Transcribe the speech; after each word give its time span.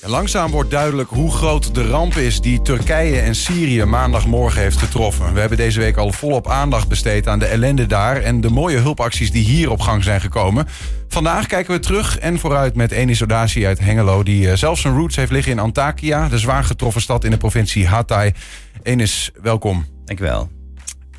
Langzaam 0.00 0.50
wordt 0.50 0.70
duidelijk 0.70 1.10
hoe 1.10 1.32
groot 1.32 1.74
de 1.74 1.88
ramp 1.88 2.14
is 2.14 2.40
die 2.40 2.62
Turkije 2.62 3.20
en 3.20 3.34
Syrië 3.34 3.84
maandagmorgen 3.84 4.60
heeft 4.60 4.76
getroffen. 4.76 5.34
We 5.34 5.40
hebben 5.40 5.58
deze 5.58 5.80
week 5.80 5.96
al 5.96 6.12
volop 6.12 6.48
aandacht 6.48 6.88
besteed 6.88 7.28
aan 7.28 7.38
de 7.38 7.46
ellende 7.46 7.86
daar 7.86 8.22
en 8.22 8.40
de 8.40 8.50
mooie 8.50 8.78
hulpacties 8.78 9.30
die 9.30 9.44
hier 9.44 9.70
op 9.70 9.80
gang 9.80 10.04
zijn 10.04 10.20
gekomen. 10.20 10.66
Vandaag 11.08 11.46
kijken 11.46 11.74
we 11.74 11.80
terug 11.80 12.18
en 12.18 12.38
vooruit 12.38 12.74
met 12.74 12.90
Enis 12.90 13.22
Odaci 13.22 13.66
uit 13.66 13.78
Hengelo, 13.78 14.22
die 14.22 14.50
eh, 14.50 14.56
zelfs 14.56 14.80
zijn 14.80 14.94
roots 14.94 15.16
heeft 15.16 15.30
liggen 15.30 15.52
in 15.52 15.58
Antakya, 15.58 16.28
de 16.28 16.38
zwaar 16.38 16.64
getroffen 16.64 17.02
stad 17.02 17.24
in 17.24 17.30
de 17.30 17.36
provincie 17.36 17.86
Hatay. 17.86 18.34
Enis, 18.82 19.30
welkom. 19.42 19.86
Dankjewel. 20.04 20.50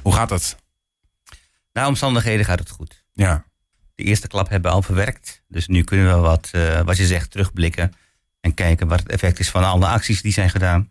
Hoe 0.02 0.14
gaat 0.14 0.30
het? 0.30 0.56
Na 1.74 1.88
omstandigheden 1.88 2.46
gaat 2.46 2.60
het 2.60 2.70
goed. 2.70 3.04
Ja. 3.14 3.46
De 3.96 4.04
eerste 4.04 4.28
klap 4.28 4.50
hebben 4.50 4.70
we 4.70 4.76
al 4.76 4.84
verwerkt. 4.84 5.42
Dus 5.48 5.68
nu 5.68 5.84
kunnen 5.84 6.14
we 6.14 6.20
wat, 6.20 6.50
uh, 6.56 6.82
wat 6.82 6.98
je 6.98 7.06
zegt, 7.06 7.32
terugblikken. 7.32 7.94
En 8.40 8.54
kijken 8.54 8.88
wat 8.88 9.00
het 9.00 9.10
effect 9.10 9.40
is 9.40 9.50
van 9.50 9.64
alle 9.64 9.88
acties 9.88 10.22
die 10.22 10.32
zijn 10.32 10.50
gedaan. 10.50 10.90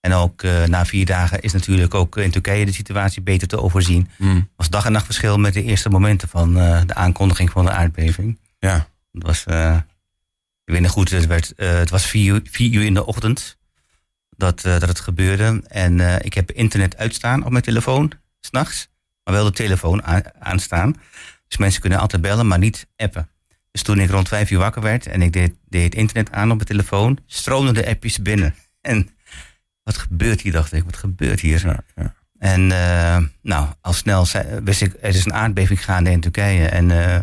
En 0.00 0.12
ook 0.12 0.42
uh, 0.42 0.64
na 0.64 0.84
vier 0.84 1.06
dagen 1.06 1.40
is 1.40 1.52
natuurlijk 1.52 1.94
ook 1.94 2.16
in 2.16 2.30
Turkije 2.30 2.64
de 2.64 2.72
situatie 2.72 3.22
beter 3.22 3.48
te 3.48 3.60
overzien. 3.60 4.10
Mm. 4.18 4.48
was 4.56 4.70
dag 4.70 4.84
en 4.84 4.92
nacht 4.92 5.04
verschil 5.04 5.38
met 5.38 5.54
de 5.54 5.62
eerste 5.62 5.88
momenten 5.88 6.28
van 6.28 6.58
uh, 6.58 6.80
de 6.86 6.94
aankondiging 6.94 7.50
van 7.50 7.64
de 7.64 7.70
aardbeving. 7.70 8.38
Ja. 8.58 8.88
Het 9.12 9.22
was, 9.22 9.44
ik 10.64 10.72
weet 10.72 10.80
nog 10.80 10.90
goed, 10.90 11.10
het, 11.10 11.26
werd, 11.26 11.52
het 11.56 11.90
was 11.90 12.06
vier 12.06 12.34
uur, 12.34 12.40
vier 12.50 12.72
uur 12.72 12.84
in 12.84 12.94
de 12.94 13.06
ochtend 13.06 13.58
dat, 14.36 14.60
dat 14.60 14.88
het 14.88 15.00
gebeurde. 15.00 15.62
En 15.66 16.24
ik 16.24 16.34
heb 16.34 16.50
internet 16.50 16.96
uitstaan 16.96 17.44
op 17.44 17.50
mijn 17.50 17.64
telefoon, 17.64 18.12
s'nachts. 18.40 18.88
Maar 19.24 19.34
wel 19.34 19.44
de 19.44 19.50
telefoon 19.50 20.02
aan, 20.02 20.22
aanstaan. 20.38 20.96
Dus 21.48 21.58
mensen 21.58 21.80
kunnen 21.80 21.98
altijd 21.98 22.22
bellen, 22.22 22.46
maar 22.46 22.58
niet 22.58 22.86
appen. 22.96 23.28
Dus 23.76 23.84
toen 23.84 24.00
ik 24.00 24.10
rond 24.10 24.28
vijf 24.28 24.50
uur 24.50 24.58
wakker 24.58 24.82
werd 24.82 25.06
en 25.06 25.22
ik 25.22 25.32
deed, 25.32 25.54
deed 25.68 25.84
het 25.84 25.94
internet 25.94 26.32
aan 26.32 26.50
op 26.50 26.56
mijn 26.56 26.68
telefoon, 26.68 27.18
stroomden 27.26 27.74
de 27.74 27.86
appjes 27.86 28.22
binnen. 28.22 28.54
En 28.80 29.08
wat 29.82 29.96
gebeurt 29.96 30.40
hier, 30.40 30.52
dacht 30.52 30.72
ik, 30.72 30.84
wat 30.84 30.96
gebeurt 30.96 31.40
hier? 31.40 31.66
Ja, 31.66 31.84
ja. 31.94 32.14
En 32.38 32.60
uh, 32.60 33.18
nou, 33.42 33.68
al 33.80 33.92
snel 33.92 34.26
zei, 34.26 34.60
wist 34.60 34.82
ik, 34.82 34.94
er 35.00 35.08
is 35.08 35.24
een 35.24 35.32
aardbeving 35.32 35.84
gaande 35.84 36.10
in 36.10 36.20
Turkije. 36.20 36.66
En 36.66 36.84
uh, 36.84 37.16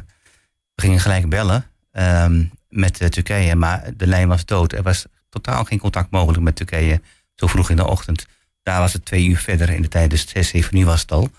we 0.75 0.81
gingen 0.81 0.99
gelijk 0.99 1.29
bellen 1.29 1.65
um, 1.91 2.51
met 2.69 3.01
uh, 3.01 3.07
Turkije, 3.07 3.55
maar 3.55 3.89
de 3.97 4.07
lijn 4.07 4.27
was 4.27 4.45
dood. 4.45 4.73
Er 4.73 4.83
was 4.83 5.05
totaal 5.29 5.63
geen 5.63 5.79
contact 5.79 6.11
mogelijk 6.11 6.43
met 6.43 6.55
Turkije, 6.55 7.01
zo 7.35 7.47
vroeg 7.47 7.69
in 7.69 7.75
de 7.75 7.87
ochtend. 7.87 8.25
Daar 8.63 8.79
was 8.79 8.93
het 8.93 9.05
twee 9.05 9.25
uur 9.25 9.37
verder 9.37 9.69
in 9.69 9.81
de 9.81 9.87
tijd, 9.87 10.09
dus 10.09 10.27
zes, 10.27 10.47
zeven 10.47 10.77
uur 10.77 10.85
was 10.85 11.01
het 11.01 11.11
al. 11.11 11.29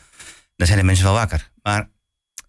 Dan 0.57 0.67
zijn 0.67 0.79
de 0.79 0.85
mensen 0.85 1.05
wel 1.05 1.15
wakker. 1.15 1.51
Maar 1.63 1.89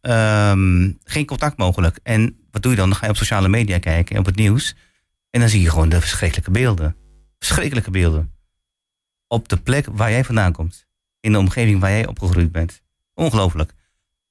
um, 0.09 0.99
geen 1.03 1.25
contact 1.25 1.57
mogelijk. 1.57 1.99
En 2.03 2.37
wat 2.51 2.61
doe 2.61 2.71
je 2.71 2.77
dan? 2.77 2.89
Dan 2.89 2.97
ga 2.97 3.05
je 3.05 3.11
op 3.11 3.17
sociale 3.17 3.47
media 3.47 3.79
kijken, 3.79 4.17
op 4.17 4.25
het 4.25 4.35
nieuws. 4.35 4.75
En 5.29 5.39
dan 5.39 5.49
zie 5.49 5.61
je 5.61 5.69
gewoon 5.69 5.89
de 5.89 5.99
verschrikkelijke 5.99 6.51
beelden. 6.51 6.95
Verschrikkelijke 7.39 7.91
beelden. 7.91 8.33
Op 9.27 9.49
de 9.49 9.57
plek 9.57 9.87
waar 9.91 10.11
jij 10.11 10.23
vandaan 10.23 10.51
komt. 10.51 10.87
In 11.19 11.31
de 11.31 11.37
omgeving 11.37 11.79
waar 11.79 11.89
jij 11.89 12.07
opgegroeid 12.07 12.51
bent. 12.51 12.81
Ongelooflijk. 13.13 13.73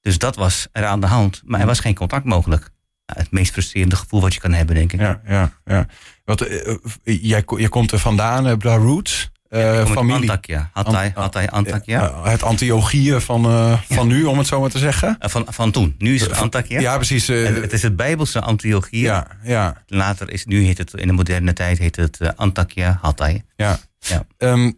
Dus 0.01 0.17
dat 0.17 0.35
was 0.35 0.67
er 0.71 0.85
aan 0.85 0.99
de 0.99 1.07
hand. 1.07 1.41
Maar 1.45 1.59
er 1.59 1.65
was 1.65 1.79
geen 1.79 1.95
contact 1.95 2.25
mogelijk. 2.25 2.69
Nou, 3.05 3.19
het 3.19 3.31
meest 3.31 3.51
frustrerende 3.51 3.95
gevoel 3.95 4.21
wat 4.21 4.33
je 4.33 4.39
kan 4.39 4.53
hebben, 4.53 4.75
denk 4.75 4.93
ik. 4.93 4.99
Ja, 4.99 5.21
ja, 5.27 5.51
ja. 5.65 5.87
Wat, 6.23 6.49
uh, 6.49 6.77
jij, 7.03 7.43
jij 7.45 7.69
komt 7.69 7.91
er 7.91 7.99
vandaan, 7.99 8.59
daar 8.59 8.79
roots. 8.79 9.31
Uh, 9.49 9.61
ja, 9.61 9.85
familie. 9.85 10.29
Antakya. 10.29 10.69
Hatay, 10.73 11.11
Hatay, 11.15 11.47
Antakya. 11.47 12.09
Uh, 12.09 12.25
het 12.25 12.43
Antiochieën 12.43 13.21
van, 13.21 13.45
uh, 13.45 13.79
van 13.89 14.07
nu, 14.07 14.23
om 14.23 14.37
het 14.37 14.47
zo 14.47 14.59
maar 14.59 14.69
te 14.69 14.79
zeggen. 14.79 15.15
van, 15.19 15.45
van 15.49 15.71
toen. 15.71 15.95
Nu 15.97 16.15
is 16.15 16.21
het 16.21 16.31
Antakya. 16.31 16.79
Ja, 16.79 16.95
precies. 16.95 17.27
Het 17.27 17.73
is 17.73 17.81
het 17.81 17.95
Bijbelse 17.95 18.41
Antiochieën. 18.41 19.03
Ja, 19.03 19.27
ja. 19.43 19.83
Later 19.87 20.31
is, 20.31 20.45
nu 20.45 20.65
heet 20.65 20.77
het, 20.77 20.93
in 20.93 21.07
de 21.07 21.13
moderne 21.13 21.53
tijd 21.53 21.77
heet 21.77 21.95
het 21.95 22.35
Antakya, 22.35 22.99
Hatay. 23.01 23.43
Ja. 23.55 23.79
ja. 23.99 24.25
Um, 24.37 24.77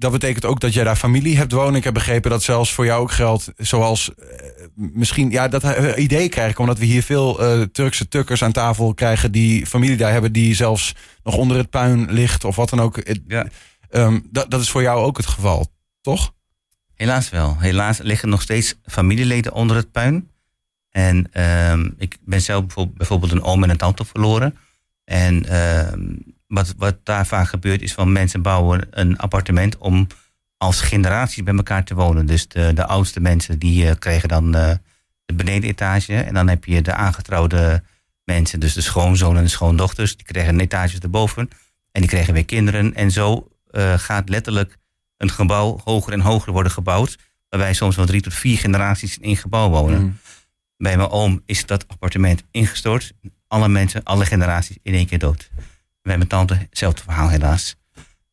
dat 0.00 0.12
betekent 0.12 0.44
ook 0.44 0.60
dat 0.60 0.74
jij 0.74 0.84
daar 0.84 0.96
familie 0.96 1.36
hebt 1.36 1.52
wonen. 1.52 1.74
Ik 1.74 1.84
heb 1.84 1.94
begrepen 1.94 2.30
dat 2.30 2.42
zelfs 2.42 2.72
voor 2.72 2.84
jou 2.84 3.02
ook 3.02 3.10
geldt, 3.10 3.52
zoals 3.56 4.10
uh, 4.18 4.24
misschien, 4.74 5.30
ja, 5.30 5.48
dat 5.48 5.64
uh, 5.64 5.92
idee 5.96 6.28
krijg 6.28 6.50
ik, 6.50 6.58
omdat 6.58 6.78
we 6.78 6.84
hier 6.84 7.02
veel 7.02 7.58
uh, 7.58 7.62
Turkse 7.72 8.08
tukkers 8.08 8.42
aan 8.42 8.52
tafel 8.52 8.94
krijgen 8.94 9.32
die 9.32 9.66
familie 9.66 9.96
daar 9.96 10.12
hebben, 10.12 10.32
die 10.32 10.54
zelfs 10.54 10.94
nog 11.22 11.36
onder 11.36 11.56
het 11.56 11.70
puin 11.70 12.12
ligt 12.12 12.44
of 12.44 12.56
wat 12.56 12.70
dan 12.70 12.80
ook. 12.80 12.98
Ja. 13.26 13.46
Um, 13.90 14.26
dat, 14.30 14.50
dat 14.50 14.60
is 14.60 14.70
voor 14.70 14.82
jou 14.82 15.04
ook 15.04 15.16
het 15.16 15.26
geval, 15.26 15.72
toch? 16.00 16.34
Helaas 16.94 17.30
wel. 17.30 17.56
Helaas 17.58 17.98
liggen 17.98 18.28
nog 18.28 18.42
steeds 18.42 18.74
familieleden 18.84 19.52
onder 19.52 19.76
het 19.76 19.92
puin. 19.92 20.30
En 20.90 21.42
um, 21.72 21.94
ik 21.98 22.18
ben 22.20 22.42
zelf 22.42 22.64
bijvoorbeeld, 22.94 23.32
een 23.32 23.42
oom 23.42 23.62
en 23.62 23.70
een 23.70 23.76
tante 23.76 24.04
verloren. 24.04 24.56
En 25.04 25.56
um, 25.92 26.34
wat, 26.46 26.74
wat 26.76 26.96
daar 27.02 27.26
vaak 27.26 27.48
gebeurt 27.48 27.82
is 27.82 27.92
van 27.92 28.12
mensen 28.12 28.42
bouwen 28.42 28.86
een 28.90 29.18
appartement 29.18 29.78
om 29.78 30.06
als 30.56 30.80
generaties 30.80 31.42
bij 31.42 31.54
elkaar 31.54 31.84
te 31.84 31.94
wonen. 31.94 32.26
Dus 32.26 32.48
de, 32.48 32.72
de 32.72 32.86
oudste 32.86 33.20
mensen 33.20 33.58
die 33.58 33.84
uh, 33.84 33.90
krijgen 33.98 34.28
dan 34.28 34.56
uh, 34.56 34.72
de 35.24 35.34
benedenetage. 35.34 36.14
En 36.14 36.34
dan 36.34 36.48
heb 36.48 36.64
je 36.64 36.82
de 36.82 36.94
aangetrouwde 36.94 37.82
mensen, 38.24 38.60
dus 38.60 38.74
de 38.74 38.80
schoonzoon 38.80 39.36
en 39.36 39.42
de 39.42 39.48
schoondochters. 39.48 40.16
Die 40.16 40.26
krijgen 40.26 40.54
een 40.54 40.60
etage 40.60 41.00
erboven. 41.00 41.50
En 41.92 42.00
die 42.00 42.10
krijgen 42.10 42.34
weer 42.34 42.44
kinderen. 42.44 42.94
En 42.94 43.10
zo 43.10 43.48
uh, 43.70 43.98
gaat 43.98 44.28
letterlijk 44.28 44.78
een 45.16 45.30
gebouw 45.30 45.80
hoger 45.84 46.12
en 46.12 46.20
hoger 46.20 46.52
worden 46.52 46.72
gebouwd. 46.72 47.18
Waarbij 47.48 47.74
soms 47.74 47.96
wel 47.96 48.06
drie 48.06 48.20
tot 48.20 48.34
vier 48.34 48.58
generaties 48.58 49.16
in 49.16 49.22
één 49.22 49.36
gebouw 49.36 49.68
wonen. 49.68 50.00
Mm. 50.00 50.18
Bij 50.76 50.96
mijn 50.96 51.08
oom 51.08 51.42
is 51.46 51.66
dat 51.66 51.88
appartement 51.88 52.42
ingestort. 52.50 53.12
Alle 53.46 53.68
mensen, 53.68 54.02
alle 54.02 54.26
generaties 54.26 54.76
in 54.82 54.94
één 54.94 55.06
keer 55.06 55.18
dood. 55.18 55.50
Bij 56.02 56.16
mijn 56.16 56.28
tante, 56.28 56.54
hetzelfde 56.54 57.02
verhaal 57.02 57.28
helaas. 57.28 57.76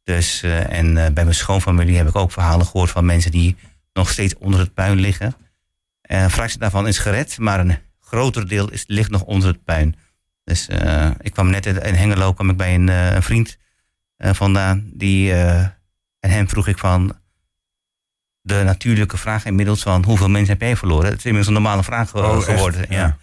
Dus, 0.03 0.43
uh, 0.43 0.73
en 0.73 0.85
uh, 0.85 0.93
bij 0.93 1.23
mijn 1.23 1.35
schoonfamilie 1.35 1.97
heb 1.97 2.07
ik 2.07 2.15
ook 2.15 2.31
verhalen 2.31 2.65
gehoord 2.65 2.89
van 2.89 3.05
mensen 3.05 3.31
die 3.31 3.55
nog 3.93 4.09
steeds 4.09 4.35
onder 4.37 4.59
het 4.59 4.73
puin 4.73 4.99
liggen. 4.99 5.35
En 6.01 6.23
een 6.23 6.31
fractie 6.31 6.59
daarvan 6.59 6.87
is 6.87 6.97
gered, 6.97 7.37
maar 7.37 7.59
een 7.59 7.77
groter 7.99 8.47
deel 8.47 8.71
is, 8.71 8.83
ligt 8.87 9.09
nog 9.09 9.21
onder 9.21 9.47
het 9.47 9.63
puin. 9.63 9.95
Dus 10.43 10.67
ik 11.21 11.31
kwam 11.31 11.49
net 11.49 11.65
in 11.65 11.93
Hengelo, 11.93 12.33
kwam 12.33 12.49
ik 12.49 12.57
bij 12.57 12.75
een, 12.75 12.87
een 12.87 13.23
vriend 13.23 13.57
vandaan. 14.17 14.89
Die, 14.93 15.33
en 16.19 16.29
hem 16.29 16.49
vroeg 16.49 16.67
ik 16.67 16.77
van 16.77 17.15
de 18.47 18.61
natuurlijke 18.63 19.17
vraag 19.17 19.45
inmiddels 19.45 19.81
van 19.81 20.03
hoeveel 20.03 20.29
mensen 20.29 20.51
heb 20.51 20.61
jij 20.61 20.75
verloren? 20.75 21.09
Het 21.09 21.17
is 21.17 21.25
inmiddels 21.25 21.47
een 21.47 21.61
normale 21.61 21.83
vraag 21.83 22.15
oh, 22.15 22.39
geworden. 22.39 22.81
Echt? 22.81 22.91
Ja. 22.91 23.17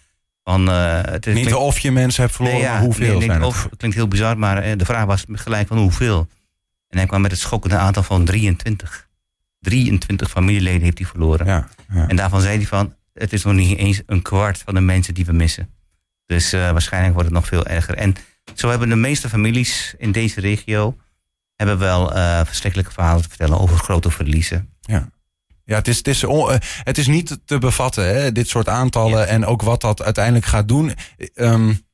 Van, 0.45 0.69
uh, 0.69 1.01
het 1.03 1.27
is, 1.27 1.35
niet 1.35 1.47
klinkt, 1.47 1.63
of 1.63 1.79
je 1.79 1.91
mensen 1.91 2.23
hebt 2.23 2.35
verloren, 2.35 2.59
nee, 2.59 2.67
ja, 2.67 2.73
maar 2.73 2.83
hoeveel 2.83 3.07
nee, 3.07 3.17
nee, 3.17 3.27
zijn 3.27 3.43
of, 3.43 3.63
het 3.63 3.77
klinkt 3.77 3.97
heel 3.97 4.09
bizar, 4.09 4.39
maar 4.39 4.67
uh, 4.67 4.73
de 4.77 4.85
vraag 4.85 5.05
was 5.05 5.25
gelijk 5.29 5.69
van 5.69 5.79
hoeveel. 5.79 6.29
En 6.89 6.99
hij 6.99 7.07
kwam 7.07 7.21
met 7.21 7.31
het 7.31 7.41
schokkende 7.41 7.77
aantal 7.77 8.03
van 8.03 8.25
23. 8.25 9.09
23 9.61 10.31
familieleden 10.31 10.83
heeft 10.83 10.99
hij 10.99 11.07
verloren. 11.07 11.47
Ja, 11.47 11.69
ja. 11.93 12.09
En 12.09 12.17
daarvan 12.17 12.41
zei 12.41 12.57
hij 12.57 12.67
van, 12.67 12.95
het 13.13 13.33
is 13.33 13.45
nog 13.45 13.55
niet 13.55 13.79
eens 13.79 14.03
een 14.07 14.23
kwart 14.23 14.59
van 14.59 14.75
de 14.75 14.81
mensen 14.81 15.15
die 15.15 15.25
we 15.25 15.33
missen. 15.33 15.69
Dus 16.27 16.55
uh, 16.55 16.71
waarschijnlijk 16.71 17.15
wordt 17.15 17.29
het 17.29 17.39
nog 17.39 17.47
veel 17.47 17.67
erger. 17.67 17.95
En 17.95 18.15
zo 18.55 18.69
hebben 18.69 18.89
de 18.89 18.97
meeste 18.97 19.29
families 19.29 19.95
in 19.99 20.13
deze 20.13 20.41
regio 20.41 20.97
hebben 21.55 21.79
wel 21.79 22.09
verschrikkelijke 22.45 22.93
verhalen 22.93 23.23
te 23.23 23.29
vertellen 23.29 23.61
over 23.61 23.77
grote 23.77 24.11
verliezen. 24.11 24.69
Ja. 24.81 25.13
Ja, 25.65 25.77
het 25.77 25.89
is, 25.89 25.97
het, 25.97 26.09
is 26.09 26.25
on, 26.25 26.59
het 26.83 26.99
is 26.99 27.07
niet 27.07 27.39
te 27.45 27.59
bevatten, 27.59 28.07
hè, 28.07 28.33
dit 28.33 28.49
soort 28.49 28.69
aantallen 28.69 29.21
ja. 29.21 29.25
en 29.25 29.47
ook 29.47 29.63
wat 29.63 29.81
dat 29.81 30.03
uiteindelijk 30.03 30.47
gaat 30.47 30.69
doen. 30.69 30.95
Um, 31.35 31.87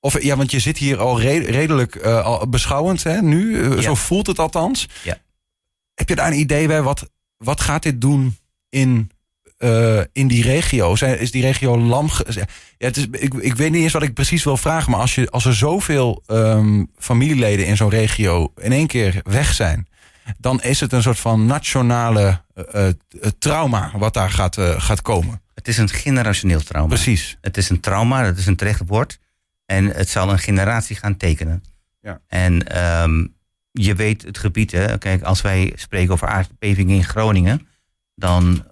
of, 0.00 0.22
ja, 0.22 0.36
want 0.36 0.50
je 0.50 0.60
zit 0.60 0.78
hier 0.78 0.98
al 0.98 1.20
re 1.20 1.38
redelijk 1.38 1.94
uh, 1.94 2.24
al 2.24 2.48
beschouwend 2.48 3.02
hè, 3.02 3.20
nu, 3.20 3.70
ja. 3.74 3.80
zo 3.80 3.94
voelt 3.94 4.26
het 4.26 4.38
althans. 4.38 4.88
Ja. 5.02 5.18
Heb 5.94 6.08
je 6.08 6.14
daar 6.14 6.26
een 6.26 6.38
idee 6.38 6.66
bij, 6.66 6.82
wat, 6.82 7.10
wat 7.36 7.60
gaat 7.60 7.82
dit 7.82 8.00
doen 8.00 8.36
in, 8.68 9.10
uh, 9.64 10.00
in 10.12 10.28
die 10.28 10.42
regio? 10.42 10.96
Zijn, 10.96 11.18
is 11.18 11.30
die 11.30 11.42
regio 11.42 11.78
lam? 11.78 12.08
Ja, 12.28 12.44
het 12.78 12.96
is, 12.96 13.06
ik, 13.10 13.34
ik 13.34 13.54
weet 13.54 13.70
niet 13.70 13.82
eens 13.82 13.92
wat 13.92 14.02
ik 14.02 14.14
precies 14.14 14.44
wil 14.44 14.56
vragen, 14.56 14.90
maar 14.90 15.00
als, 15.00 15.14
je, 15.14 15.30
als 15.30 15.44
er 15.44 15.54
zoveel 15.54 16.22
um, 16.26 16.90
familieleden 16.98 17.66
in 17.66 17.76
zo'n 17.76 17.90
regio 17.90 18.52
in 18.56 18.72
één 18.72 18.86
keer 18.86 19.20
weg 19.22 19.54
zijn 19.54 19.86
dan 20.38 20.62
is 20.62 20.80
het 20.80 20.92
een 20.92 21.02
soort 21.02 21.18
van 21.18 21.46
nationale 21.46 22.40
uh, 22.54 22.64
uh, 22.84 22.88
trauma 23.38 23.90
wat 23.94 24.14
daar 24.14 24.30
gaat, 24.30 24.56
uh, 24.56 24.80
gaat 24.80 25.02
komen. 25.02 25.40
Het 25.54 25.68
is 25.68 25.78
een 25.78 25.88
generationeel 25.88 26.62
trauma. 26.62 26.88
Precies. 26.88 27.38
Het 27.40 27.56
is 27.56 27.70
een 27.70 27.80
trauma, 27.80 28.22
dat 28.22 28.36
is 28.36 28.46
een 28.46 28.56
terecht 28.56 28.82
woord. 28.86 29.18
En 29.66 29.86
het 29.86 30.08
zal 30.08 30.30
een 30.30 30.38
generatie 30.38 30.96
gaan 30.96 31.16
tekenen. 31.16 31.64
Ja. 32.00 32.20
En 32.26 32.84
um, 33.02 33.34
je 33.70 33.94
weet 33.94 34.22
het 34.22 34.38
gebied, 34.38 34.72
hè? 34.72 34.98
kijk, 34.98 35.22
als 35.22 35.40
wij 35.40 35.72
spreken 35.74 36.12
over 36.12 36.28
aardbevingen 36.28 36.96
in 36.96 37.04
Groningen, 37.04 37.66
dan 38.14 38.66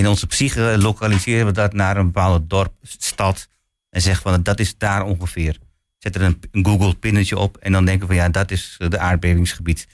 in 0.00 0.08
onze 0.08 0.26
psyche 0.26 0.78
lokaliseren 0.78 1.46
we 1.46 1.52
dat 1.52 1.72
naar 1.72 1.96
een 1.96 2.06
bepaalde 2.06 2.46
dorp, 2.46 2.72
stad, 2.82 3.48
en 3.90 4.00
zeggen 4.00 4.22
van 4.22 4.42
dat 4.42 4.60
is 4.60 4.78
daar 4.78 5.04
ongeveer. 5.04 5.58
Zet 5.98 6.14
er 6.14 6.22
een, 6.22 6.40
een 6.50 6.64
Google-pinnetje 6.64 7.38
op 7.38 7.56
en 7.56 7.72
dan 7.72 7.84
denken 7.84 8.08
we 8.08 8.14
van 8.14 8.22
ja, 8.22 8.28
dat 8.28 8.50
is 8.50 8.76
de 8.78 8.98
aardbevingsgebied 8.98 9.86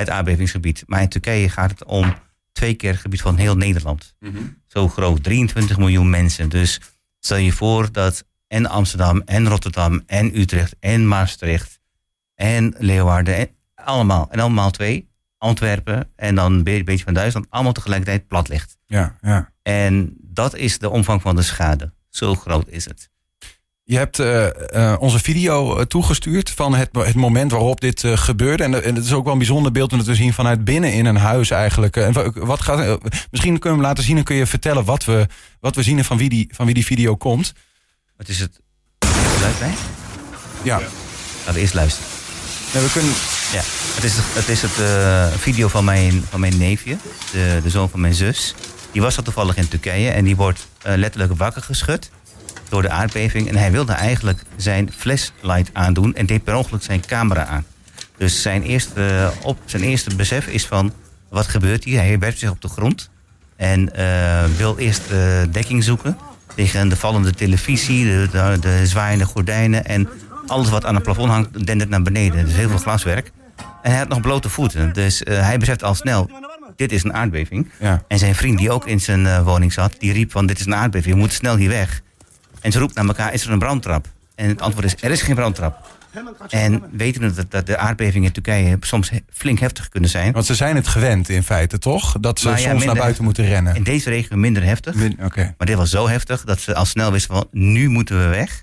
het 0.00 0.10
aardbevingsgebied. 0.10 0.82
Maar 0.86 1.02
in 1.02 1.08
Turkije 1.08 1.48
gaat 1.48 1.70
het 1.70 1.84
om 1.84 2.14
twee 2.52 2.74
keer 2.74 2.90
het 2.90 3.00
gebied 3.00 3.20
van 3.20 3.36
heel 3.36 3.56
Nederland. 3.56 4.14
Mm 4.18 4.34
-hmm. 4.34 4.56
Zo 4.66 4.88
groot, 4.88 5.22
23 5.22 5.78
miljoen 5.78 6.10
mensen. 6.10 6.48
Dus 6.48 6.80
stel 7.18 7.36
je 7.36 7.52
voor 7.52 7.92
dat 7.92 8.24
en 8.46 8.66
Amsterdam 8.66 9.22
en 9.24 9.48
Rotterdam 9.48 10.02
en 10.06 10.38
Utrecht 10.38 10.76
en 10.80 11.08
Maastricht 11.08 11.80
en 12.34 12.74
Leeuwarden. 12.78 13.36
En 13.36 13.48
allemaal. 13.74 14.28
En 14.30 14.40
allemaal 14.40 14.70
twee. 14.70 15.09
Antwerpen 15.40 16.10
en 16.16 16.34
dan 16.34 16.52
een 16.52 16.64
beetje 16.64 17.04
van 17.04 17.14
Duitsland. 17.14 17.46
Allemaal 17.50 17.72
tegelijkertijd 17.72 18.26
plat 18.26 18.48
ligt. 18.48 18.76
Ja, 18.86 19.16
ja. 19.20 19.52
En 19.62 20.16
dat 20.20 20.56
is 20.56 20.78
de 20.78 20.90
omvang 20.90 21.22
van 21.22 21.36
de 21.36 21.42
schade. 21.42 21.92
Zo 22.08 22.34
groot 22.34 22.68
is 22.68 22.84
het. 22.84 23.10
Je 23.84 23.96
hebt 23.96 24.18
uh, 24.18 24.96
onze 24.98 25.18
video 25.18 25.84
toegestuurd 25.84 26.50
van 26.50 26.74
het, 26.74 26.88
het 26.92 27.14
moment 27.14 27.50
waarop 27.50 27.80
dit 27.80 28.02
uh, 28.02 28.16
gebeurde. 28.16 28.64
En, 28.64 28.84
en 28.84 28.94
het 28.94 29.04
is 29.04 29.12
ook 29.12 29.24
wel 29.24 29.32
een 29.32 29.38
bijzonder 29.38 29.72
beeld 29.72 29.92
om 29.92 29.98
het 29.98 30.06
te 30.06 30.14
zien 30.14 30.32
vanuit 30.32 30.64
binnen 30.64 30.92
in 30.92 31.06
een 31.06 31.16
huis 31.16 31.50
eigenlijk. 31.50 31.96
En 31.96 32.12
wat 32.46 32.60
gaat, 32.60 32.98
misschien 33.30 33.58
kunnen 33.58 33.60
we 33.62 33.68
hem 33.68 33.80
laten 33.80 34.04
zien 34.04 34.16
en 34.16 34.24
kun 34.24 34.36
je 34.36 34.46
vertellen 34.46 34.84
wat 34.84 35.04
we, 35.04 35.26
wat 35.60 35.74
we 35.74 35.82
zien 35.82 35.98
en 35.98 36.04
van 36.04 36.16
wie, 36.16 36.28
die, 36.28 36.48
van 36.52 36.64
wie 36.64 36.74
die 36.74 36.84
video 36.84 37.16
komt. 37.16 37.52
Wat 38.16 38.28
is 38.28 38.40
het? 38.40 38.60
Geluid 38.98 39.58
bij? 39.58 39.74
Ja. 40.62 40.80
Laten 41.38 41.54
we 41.54 41.60
eerst 41.60 41.74
luisteren. 41.74 42.09
We 42.72 42.90
kunnen... 42.92 43.12
Ja, 43.52 43.60
het 43.94 44.04
is, 44.04 44.12
het, 44.16 44.48
is 44.48 44.62
het 44.62 44.78
uh, 44.80 45.26
video 45.36 45.68
van 45.68 45.84
mijn, 45.84 46.24
van 46.30 46.40
mijn 46.40 46.58
neefje, 46.58 46.96
de, 47.32 47.60
de 47.62 47.70
zoon 47.70 47.90
van 47.90 48.00
mijn 48.00 48.14
zus. 48.14 48.54
Die 48.92 49.02
was 49.02 49.16
al 49.16 49.22
toevallig 49.22 49.56
in 49.56 49.68
Turkije 49.68 50.10
en 50.10 50.24
die 50.24 50.36
wordt 50.36 50.66
uh, 50.86 50.92
letterlijk 50.96 51.36
wakker 51.36 51.62
geschud 51.62 52.10
door 52.68 52.82
de 52.82 52.90
aardbeving. 52.90 53.48
En 53.48 53.56
hij 53.56 53.70
wilde 53.70 53.92
eigenlijk 53.92 54.42
zijn 54.56 54.92
flashlight 54.96 55.70
aandoen 55.72 56.14
en 56.14 56.26
deed 56.26 56.44
per 56.44 56.54
ongeluk 56.54 56.82
zijn 56.82 57.06
camera 57.06 57.46
aan. 57.46 57.64
Dus 58.16 58.42
zijn 58.42 58.62
eerste, 58.62 59.32
op, 59.42 59.58
zijn 59.64 59.82
eerste 59.82 60.16
besef 60.16 60.46
is 60.46 60.66
van, 60.66 60.92
wat 61.28 61.46
gebeurt 61.46 61.84
hier? 61.84 61.98
Hij 61.98 62.18
werpt 62.18 62.38
zich 62.38 62.50
op 62.50 62.60
de 62.60 62.68
grond 62.68 63.10
en 63.56 63.92
wil 64.56 64.78
eerst 64.78 65.02
dekking 65.50 65.84
zoeken 65.84 66.18
tegen 66.54 66.88
de 66.88 66.96
vallende 66.96 67.34
televisie, 67.34 68.04
de, 68.04 68.28
de, 68.30 68.56
de 68.60 68.86
zwaaiende 68.86 69.24
gordijnen 69.24 69.84
en 69.84 70.08
alles 70.50 70.68
wat 70.68 70.84
aan 70.84 70.94
het 70.94 71.02
plafond 71.02 71.30
hangt, 71.30 71.66
dendert 71.66 71.90
naar 71.90 72.02
beneden. 72.02 72.44
Dus 72.44 72.54
heel 72.54 72.68
veel 72.68 72.78
glaswerk. 72.78 73.32
En 73.82 73.90
hij 73.90 73.98
had 73.98 74.08
nog 74.08 74.20
blote 74.20 74.48
voeten. 74.48 74.92
Dus 74.92 75.22
uh, 75.22 75.40
hij 75.40 75.58
beseft 75.58 75.82
al 75.82 75.94
snel, 75.94 76.30
dit 76.76 76.92
is 76.92 77.04
een 77.04 77.14
aardbeving. 77.14 77.70
Ja. 77.80 78.02
En 78.08 78.18
zijn 78.18 78.34
vriend 78.34 78.58
die 78.58 78.70
ook 78.70 78.86
in 78.86 79.00
zijn 79.00 79.20
uh, 79.20 79.42
woning 79.42 79.72
zat, 79.72 79.94
die 79.98 80.12
riep 80.12 80.30
van 80.30 80.46
dit 80.46 80.60
is 80.60 80.66
een 80.66 80.74
aardbeving, 80.74 81.12
we 81.12 81.20
moeten 81.20 81.36
snel 81.36 81.56
hier 81.56 81.68
weg. 81.68 82.02
En 82.60 82.72
ze 82.72 82.78
roept 82.78 82.94
naar 82.94 83.06
elkaar, 83.06 83.32
is 83.32 83.44
er 83.44 83.52
een 83.52 83.58
brandtrap? 83.58 84.06
En 84.34 84.48
het 84.48 84.60
antwoord 84.60 84.84
is, 84.86 84.94
er 85.00 85.10
is 85.10 85.22
geen 85.22 85.34
brandtrap. 85.34 85.98
En 86.48 86.82
weten 86.92 87.20
we 87.20 87.34
dat, 87.34 87.50
dat 87.50 87.66
de 87.66 87.76
aardbevingen 87.76 88.26
in 88.26 88.32
Turkije 88.32 88.76
soms 88.80 89.10
flink 89.32 89.58
heftig 89.58 89.88
kunnen 89.88 90.10
zijn. 90.10 90.32
Want 90.32 90.46
ze 90.46 90.54
zijn 90.54 90.76
het 90.76 90.88
gewend 90.88 91.28
in 91.28 91.42
feite, 91.42 91.78
toch? 91.78 92.16
Dat 92.20 92.38
ze 92.38 92.48
ja, 92.48 92.56
soms 92.56 92.84
naar 92.84 92.94
buiten 92.94 93.24
moeten 93.24 93.44
rennen. 93.44 93.74
In 93.74 93.82
deze 93.82 94.10
regio 94.10 94.36
minder 94.36 94.64
heftig. 94.64 94.94
Min-. 94.94 95.16
Maar 95.18 95.66
dit 95.66 95.76
was 95.76 95.90
zo 95.90 96.08
heftig 96.08 96.44
dat 96.44 96.60
ze 96.60 96.74
al 96.74 96.84
snel 96.84 97.12
wisten 97.12 97.34
van 97.34 97.46
nu 97.50 97.88
moeten 97.88 98.18
we 98.18 98.26
weg. 98.26 98.62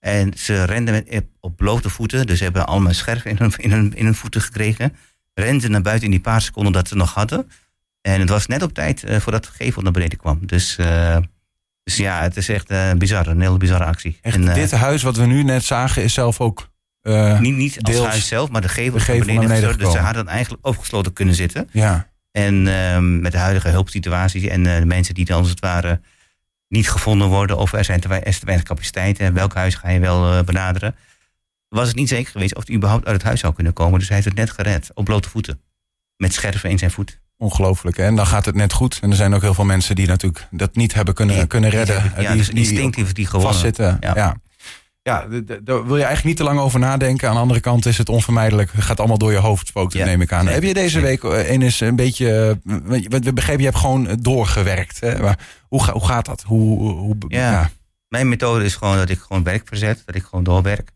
En 0.00 0.32
ze 0.36 0.64
renden 0.64 0.94
met, 0.94 1.24
op 1.40 1.56
blote 1.56 1.90
voeten. 1.90 2.26
Dus 2.26 2.38
ze 2.38 2.44
hebben 2.44 2.66
allemaal 2.66 2.92
scherf 2.92 3.24
in 3.24 3.36
hun, 3.38 3.52
in, 3.56 3.70
hun, 3.70 3.96
in 3.96 4.04
hun 4.04 4.14
voeten 4.14 4.40
gekregen. 4.40 4.96
Renden 5.34 5.70
naar 5.70 5.82
buiten 5.82 6.04
in 6.04 6.10
die 6.10 6.20
paar 6.20 6.40
seconden 6.40 6.72
dat 6.72 6.88
ze 6.88 6.96
nog 6.96 7.14
hadden. 7.14 7.50
En 8.00 8.20
het 8.20 8.28
was 8.28 8.46
net 8.46 8.62
op 8.62 8.74
tijd 8.74 9.04
eh, 9.04 9.20
voordat 9.20 9.44
de 9.44 9.50
gevel 9.52 9.82
naar 9.82 9.92
beneden 9.92 10.18
kwam. 10.18 10.38
Dus, 10.46 10.76
eh, 10.76 11.16
dus 11.82 11.96
ja, 11.96 12.22
het 12.22 12.36
is 12.36 12.48
echt 12.48 12.70
eh, 12.70 12.92
bizar. 12.92 13.26
Een 13.26 13.40
hele 13.40 13.56
bizarre 13.56 13.84
actie. 13.84 14.18
Echt, 14.22 14.36
En, 14.36 14.54
dit 14.54 14.70
huis 14.70 15.02
wat 15.02 15.16
we 15.16 15.26
nu 15.26 15.42
net 15.42 15.64
zagen 15.64 16.02
is 16.02 16.12
zelf 16.12 16.40
ook... 16.40 16.70
niet, 17.40 17.56
niet 17.56 17.82
als 17.82 17.98
huis 17.98 18.26
zelf, 18.26 18.50
maar 18.50 18.60
de 18.60 18.68
gevel, 18.68 18.92
de 18.92 18.98
is 18.98 19.06
naar 19.06 19.16
gevel 19.16 19.34
beneden 19.34 19.48
naar 19.48 19.60
beneden. 19.60 19.78
Dus 19.78 19.92
ze 19.92 19.98
hadden 19.98 20.28
eigenlijk 20.28 20.66
opgesloten 20.66 21.12
kunnen 21.12 21.34
zitten. 21.34 21.68
ja, 21.72 22.08
En 22.30 22.68
ehm, 22.68 23.20
met 23.20 23.32
de 23.32 23.38
huidige 23.38 23.68
hulpsituatie 23.68 24.50
en 24.50 24.62
de 24.62 24.82
mensen 24.84 25.14
die 25.14 25.24
dan 25.24 25.38
als 25.38 25.50
het 25.50 25.60
ware 25.60 26.00
niet 26.68 26.90
gevonden 26.90 27.28
worden 27.28 27.56
of 27.56 27.72
er, 27.72 27.84
zijn 27.84 28.00
te, 28.00 28.08
wei- 28.08 28.20
is 28.24 28.38
te 28.38 28.44
weinig 28.46 28.66
capaciteit 28.66 29.18
en 29.18 29.34
welk 29.34 29.54
huis 29.54 29.74
ga 29.74 29.88
je 29.88 30.00
wel 30.00 30.32
eh, 30.32 30.42
benaderen, 30.44 30.94
was 31.68 31.86
het 31.86 31.96
niet 31.96 32.08
zeker 32.08 32.30
geweest 32.30 32.54
of 32.56 32.66
hij 32.66 32.76
überhaupt 32.76 33.04
uit 33.06 33.14
het 33.14 33.24
huis 33.24 33.40
zou 33.40 33.54
kunnen 33.54 33.72
komen. 33.72 33.98
Dus 33.98 34.08
hij 34.08 34.16
heeft 34.16 34.28
het 34.28 34.38
net 34.38 34.50
gered, 34.50 34.90
op 34.94 35.04
blote 35.04 35.28
voeten. 35.28 35.60
Met 36.16 36.32
scherven 36.32 36.70
in 36.70 36.78
zijn 36.78 36.90
voet. 36.90 37.20
ongelooflijk. 37.36 37.96
hè? 37.96 38.04
En 38.04 38.16
dan 38.16 38.26
gaat 38.26 38.44
het 38.44 38.54
net 38.54 38.72
goed. 38.72 38.98
En 39.02 39.10
er 39.10 39.16
zijn 39.16 39.34
ook 39.34 39.40
heel 39.42 39.54
veel 39.54 39.64
mensen 39.64 39.94
die 39.96 40.06
natuurlijk 40.06 40.46
dat 40.50 40.74
niet 40.76 40.94
hebben 40.94 41.14
kunnen, 41.14 41.46
kunnen 41.46 41.70
redden. 41.70 42.12
ja, 42.18 42.28
die, 42.28 42.36
dus 42.38 42.48
instinctief 42.48 43.12
die 43.12 43.26
gewonnen. 43.26 43.52
vastzitten. 43.52 43.96
Ja. 44.00 44.14
Ja. 44.14 44.36
Ja. 45.02 45.26
daar 45.62 45.86
wil 45.86 45.96
je 45.96 46.04
eigenlijk 46.04 46.24
niet 46.24 46.36
te 46.36 46.42
lang 46.42 46.58
over 46.58 46.78
nadenken. 46.80 47.28
Aan 47.28 47.34
de 47.34 47.40
andere 47.40 47.60
kant 47.60 47.86
is 47.86 47.98
het 47.98 48.08
onvermijdelijk. 48.08 48.72
Het 48.72 48.84
gaat 48.84 48.98
allemaal 48.98 49.18
door 49.18 49.32
je 49.32 49.38
hoofd 49.38 49.66
spookt, 49.66 49.92
Ja, 49.92 50.04
neem 50.04 50.20
ik 50.20 50.32
aan. 50.32 50.38
zeker, 50.38 50.54
Heb 50.54 50.62
je 50.62 50.74
deze 50.74 51.00
week 51.00 51.24
eh, 51.24 51.50
een 51.50 51.62
eens 51.62 51.80
een 51.80 51.96
beetje... 51.96 52.58
eh, 52.64 53.00
We 53.20 53.32
begrepen, 53.32 53.58
je 53.62 53.68
hebt 53.68 53.80
gewoon 53.80 54.18
doorgewerkt. 54.20 55.00
Hè? 55.00 55.18
Maar 55.18 55.38
hoe, 55.68 55.84
ga- 55.84 55.92
hoe 55.92 56.06
gaat 56.06 56.24
dat? 56.26 56.42
Hoe, 56.42 56.90
hoe, 56.92 57.16
Ja. 57.28 57.70
Mijn 58.08 58.28
methode 58.28 58.64
is 58.64 58.74
gewoon 58.74 58.96
dat 58.96 59.08
ik 59.08 59.18
gewoon 59.18 59.42
werk 59.42 59.68
verzet, 59.68 60.02
dat 60.06 60.14
ik 60.14 60.22
gewoon 60.22 60.44
doorwerk. 60.44 60.90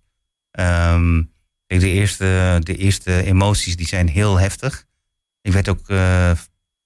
Kijk, 1.66 1.80
de, 1.80 1.88
eerste, 1.90 2.58
de 2.62 2.76
eerste 2.76 3.22
emoties 3.24 3.76
die 3.76 3.86
zijn 3.86 4.08
heel 4.08 4.38
heftig. 4.38 4.84
Ik 5.42 5.52
werd 5.52 5.68
ook 5.68 5.88
eh, 5.88 6.30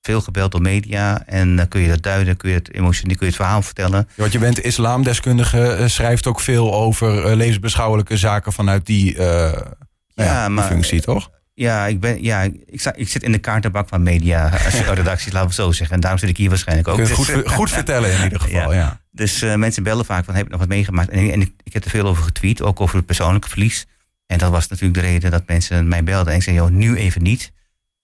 veel 0.06 0.20
gebeld 0.20 0.52
door 0.52 0.60
media 0.62 1.22
en 1.26 1.56
dan 1.56 1.68
kun 1.68 1.80
je 1.80 1.88
dat 1.88 2.02
duiden, 2.02 2.36
kun 2.36 2.50
je 2.50 2.56
het 2.56 2.74
emotioneel, 2.74 3.16
kun 3.16 3.26
je 3.26 3.32
het 3.32 3.42
verhaal 3.42 3.62
vertellen. 3.62 4.08
Want 4.14 4.32
je 4.32 4.38
bent 4.38 4.60
islamdeskundige, 4.64 5.72
eh, 5.72 5.86
schrijft 5.86 6.26
ook 6.26 6.40
veel 6.40 6.74
over 6.74 7.24
eh, 7.24 7.36
levensbeschouwelijke 7.36 8.16
zaken 8.16 8.52
vanuit 8.52 8.86
die, 8.86 9.16
eh, 9.16 9.24
nou 9.24 10.28
ja, 10.30 10.46
die 10.46 10.54
maar- 10.54 10.66
functie, 10.66 11.00
toch? 11.00 11.30
Ja, 11.54 11.86
ik, 11.86 12.00
ben, 12.00 12.22
ja 12.22 12.42
ik, 12.42 12.80
sta, 12.80 12.94
ik 12.94 13.08
zit 13.08 13.22
in 13.22 13.32
de 13.32 13.38
kaartenbak 13.38 13.88
van 13.88 14.02
media, 14.02 14.48
redacties, 14.94 15.32
laten 15.32 15.40
we 15.40 15.54
het 15.54 15.54
zo 15.54 15.72
zeggen. 15.72 15.94
En 15.94 16.00
daarom 16.00 16.20
zit 16.20 16.28
ik 16.28 16.36
hier 16.36 16.48
waarschijnlijk 16.48 16.88
ook. 16.88 16.94
Kun 16.94 17.04
je 17.04 17.10
het 17.10 17.18
goed, 17.18 17.52
goed 17.52 17.70
vertellen 17.80 18.12
in 18.12 18.22
ieder 18.22 18.40
geval, 18.40 18.72
ja. 18.72 19.00
Dus 19.10 19.42
eh, 19.42 19.54
mensen 19.54 19.82
bellen 19.82 20.04
vaak 20.04 20.24
van, 20.24 20.34
heb 20.34 20.44
je 20.44 20.50
nog 20.50 20.60
wat 20.60 20.68
meegemaakt? 20.68 21.08
En, 21.08 21.32
en 21.32 21.40
ik, 21.40 21.52
ik 21.62 21.72
heb 21.72 21.84
er 21.84 21.90
veel 21.90 22.06
over 22.06 22.22
getweet, 22.24 22.62
ook 22.62 22.80
over 22.80 22.96
het 22.96 23.06
persoonlijke 23.06 23.48
verlies. 23.48 23.86
En 24.26 24.38
dat 24.38 24.50
was 24.50 24.68
natuurlijk 24.68 25.00
de 25.00 25.06
reden 25.06 25.30
dat 25.30 25.42
mensen 25.46 25.88
mij 25.88 26.02
belden. 26.04 26.32
En 26.32 26.38
ik 26.38 26.44
zei, 26.44 26.56
joh, 26.56 26.70
nu 26.70 26.96
even 26.96 27.22
niet. 27.22 27.52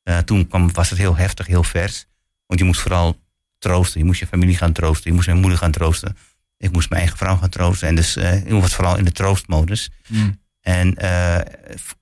Eh, 0.02 0.18
toen 0.18 0.46
kwam, 0.46 0.72
was 0.72 0.90
het 0.90 0.98
heel 0.98 1.16
heftig, 1.16 1.46
heel 1.46 1.62
vers. 1.62 2.06
Want 2.46 2.60
je 2.60 2.66
moest 2.66 2.80
vooral 2.80 3.20
troosten. 3.58 4.00
Je 4.00 4.06
moest 4.06 4.20
je 4.20 4.26
familie 4.26 4.56
gaan 4.56 4.72
troosten. 4.72 5.10
Je 5.10 5.16
moest 5.16 5.26
mijn 5.26 5.40
moeder 5.40 5.58
gaan 5.58 5.70
troosten. 5.70 6.16
Ik 6.56 6.72
moest 6.72 6.88
mijn 6.88 7.00
eigen 7.00 7.18
vrouw 7.18 7.36
gaan 7.36 7.48
troosten. 7.48 7.88
En 7.88 7.94
dus 7.94 8.16
eh, 8.16 8.46
ik 8.46 8.50
was 8.50 8.74
vooral 8.74 8.96
in 8.96 9.04
de 9.04 9.12
troostmodus. 9.12 9.90
Mm. 10.08 10.40
En 10.60 10.94
eh, 10.94 11.40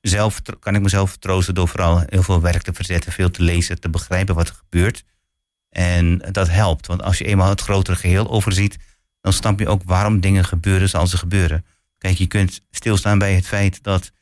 zelf 0.00 0.42
kan 0.60 0.74
ik 0.74 0.82
mezelf 0.82 1.16
troosten 1.16 1.54
door 1.54 1.68
vooral 1.68 2.02
heel 2.06 2.22
veel 2.22 2.40
werk 2.40 2.62
te 2.62 2.72
verzetten, 2.72 3.12
veel 3.12 3.30
te 3.30 3.42
lezen, 3.42 3.80
te 3.80 3.88
begrijpen 3.88 4.34
wat 4.34 4.48
er 4.48 4.54
gebeurt. 4.54 5.04
En 5.68 6.18
dat 6.18 6.48
helpt, 6.48 6.86
want 6.86 7.02
als 7.02 7.18
je 7.18 7.24
eenmaal 7.24 7.48
het 7.48 7.60
grotere 7.60 7.96
geheel 7.96 8.30
overziet, 8.30 8.76
dan 9.20 9.32
snap 9.32 9.58
je 9.58 9.68
ook 9.68 9.82
waarom 9.84 10.20
dingen 10.20 10.44
gebeuren 10.44 10.88
zoals 10.88 11.10
ze 11.10 11.16
gebeuren. 11.16 11.64
Kijk, 11.98 12.18
je 12.18 12.26
kunt 12.26 12.60
stilstaan 12.70 13.18
bij 13.18 13.34
het 13.34 13.46
feit 13.46 13.82
dat 13.82 14.12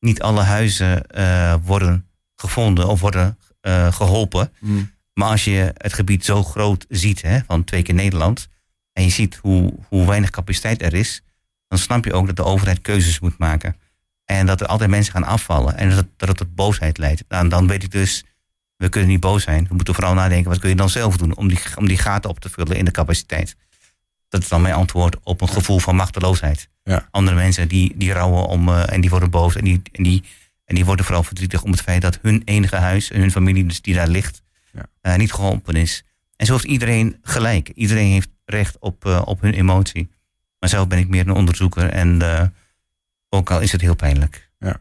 niet 0.00 0.22
alle 0.22 0.42
huizen 0.42 1.06
worden 1.64 2.07
gevonden 2.40 2.88
of 2.88 3.00
worden 3.00 3.38
eh, 3.60 3.92
geholpen. 3.92 4.52
Mm. 4.60 4.90
Maar 5.12 5.28
als 5.28 5.44
je 5.44 5.72
het 5.76 5.92
gebied 5.92 6.24
zo 6.24 6.42
groot 6.42 6.86
ziet, 6.88 7.22
hè, 7.22 7.38
van 7.46 7.64
twee 7.64 7.82
keer 7.82 7.94
Nederland, 7.94 8.48
en 8.92 9.04
je 9.04 9.10
ziet 9.10 9.38
hoe, 9.42 9.74
hoe 9.88 10.06
weinig 10.06 10.30
capaciteit 10.30 10.82
er 10.82 10.94
is, 10.94 11.22
dan 11.68 11.78
snap 11.78 12.04
je 12.04 12.12
ook 12.12 12.26
dat 12.26 12.36
de 12.36 12.44
overheid 12.44 12.80
keuzes 12.80 13.20
moet 13.20 13.38
maken. 13.38 13.76
En 14.24 14.46
dat 14.46 14.60
er 14.60 14.66
altijd 14.66 14.90
mensen 14.90 15.12
gaan 15.12 15.24
afvallen 15.24 15.76
en 15.76 15.90
dat, 15.90 16.06
dat 16.16 16.28
het 16.28 16.36
tot 16.36 16.54
boosheid 16.54 16.98
leidt. 16.98 17.24
Nou, 17.28 17.48
dan 17.48 17.66
weet 17.66 17.82
ik 17.82 17.90
dus, 17.90 18.24
we 18.76 18.88
kunnen 18.88 19.10
niet 19.10 19.20
boos 19.20 19.42
zijn. 19.42 19.66
We 19.68 19.74
moeten 19.74 19.94
vooral 19.94 20.14
nadenken, 20.14 20.50
wat 20.50 20.58
kun 20.58 20.68
je 20.68 20.74
dan 20.74 20.90
zelf 20.90 21.16
doen 21.16 21.36
om 21.36 21.48
die, 21.48 21.58
om 21.76 21.88
die 21.88 21.98
gaten 21.98 22.30
op 22.30 22.40
te 22.40 22.48
vullen 22.48 22.76
in 22.76 22.84
de 22.84 22.90
capaciteit. 22.90 23.56
Dat 24.28 24.42
is 24.42 24.48
dan 24.48 24.62
mijn 24.62 24.74
antwoord 24.74 25.16
op 25.22 25.40
een 25.40 25.48
gevoel 25.48 25.78
van 25.78 25.96
machteloosheid. 25.96 26.68
Ja. 26.82 27.08
Andere 27.10 27.36
mensen 27.36 27.68
die, 27.68 27.94
die 27.96 28.12
rouwen 28.12 28.46
om, 28.46 28.68
eh, 28.68 28.92
en 28.92 29.00
die 29.00 29.10
worden 29.10 29.30
boos 29.30 29.56
en 29.56 29.64
die, 29.64 29.82
en, 29.92 30.02
die, 30.02 30.24
en 30.68 30.74
die 30.74 30.84
worden 30.84 31.04
vooral 31.04 31.22
verdrietig 31.22 31.62
om 31.62 31.70
het 31.70 31.80
feit 31.80 32.02
dat 32.02 32.18
hun 32.22 32.42
enige 32.44 32.76
huis 32.76 33.10
en 33.10 33.20
hun 33.20 33.30
familie 33.30 33.66
dus 33.66 33.80
die 33.82 33.94
daar 33.94 34.08
ligt, 34.08 34.42
Ja. 34.72 34.86
eh, 35.00 35.16
niet 35.16 35.32
geholpen 35.32 35.74
is. 35.74 36.04
En 36.36 36.46
zo 36.46 36.52
heeft 36.52 36.64
iedereen 36.64 37.16
gelijk. 37.22 37.68
Iedereen 37.74 38.12
heeft 38.12 38.28
recht 38.44 38.76
op, 38.78 39.04
eh, 39.06 39.22
op 39.24 39.40
hun 39.40 39.54
emotie. 39.54 40.10
Maar 40.58 40.68
zelf 40.68 40.88
ben 40.88 40.98
ik 40.98 41.08
meer 41.08 41.26
een 41.28 41.34
onderzoeker 41.34 41.88
en 41.90 42.22
eh, 42.22 42.42
ook 43.28 43.50
al 43.50 43.60
is 43.60 43.72
het 43.72 43.80
heel 43.80 43.94
pijnlijk. 43.96 44.50
Nou 44.58 44.76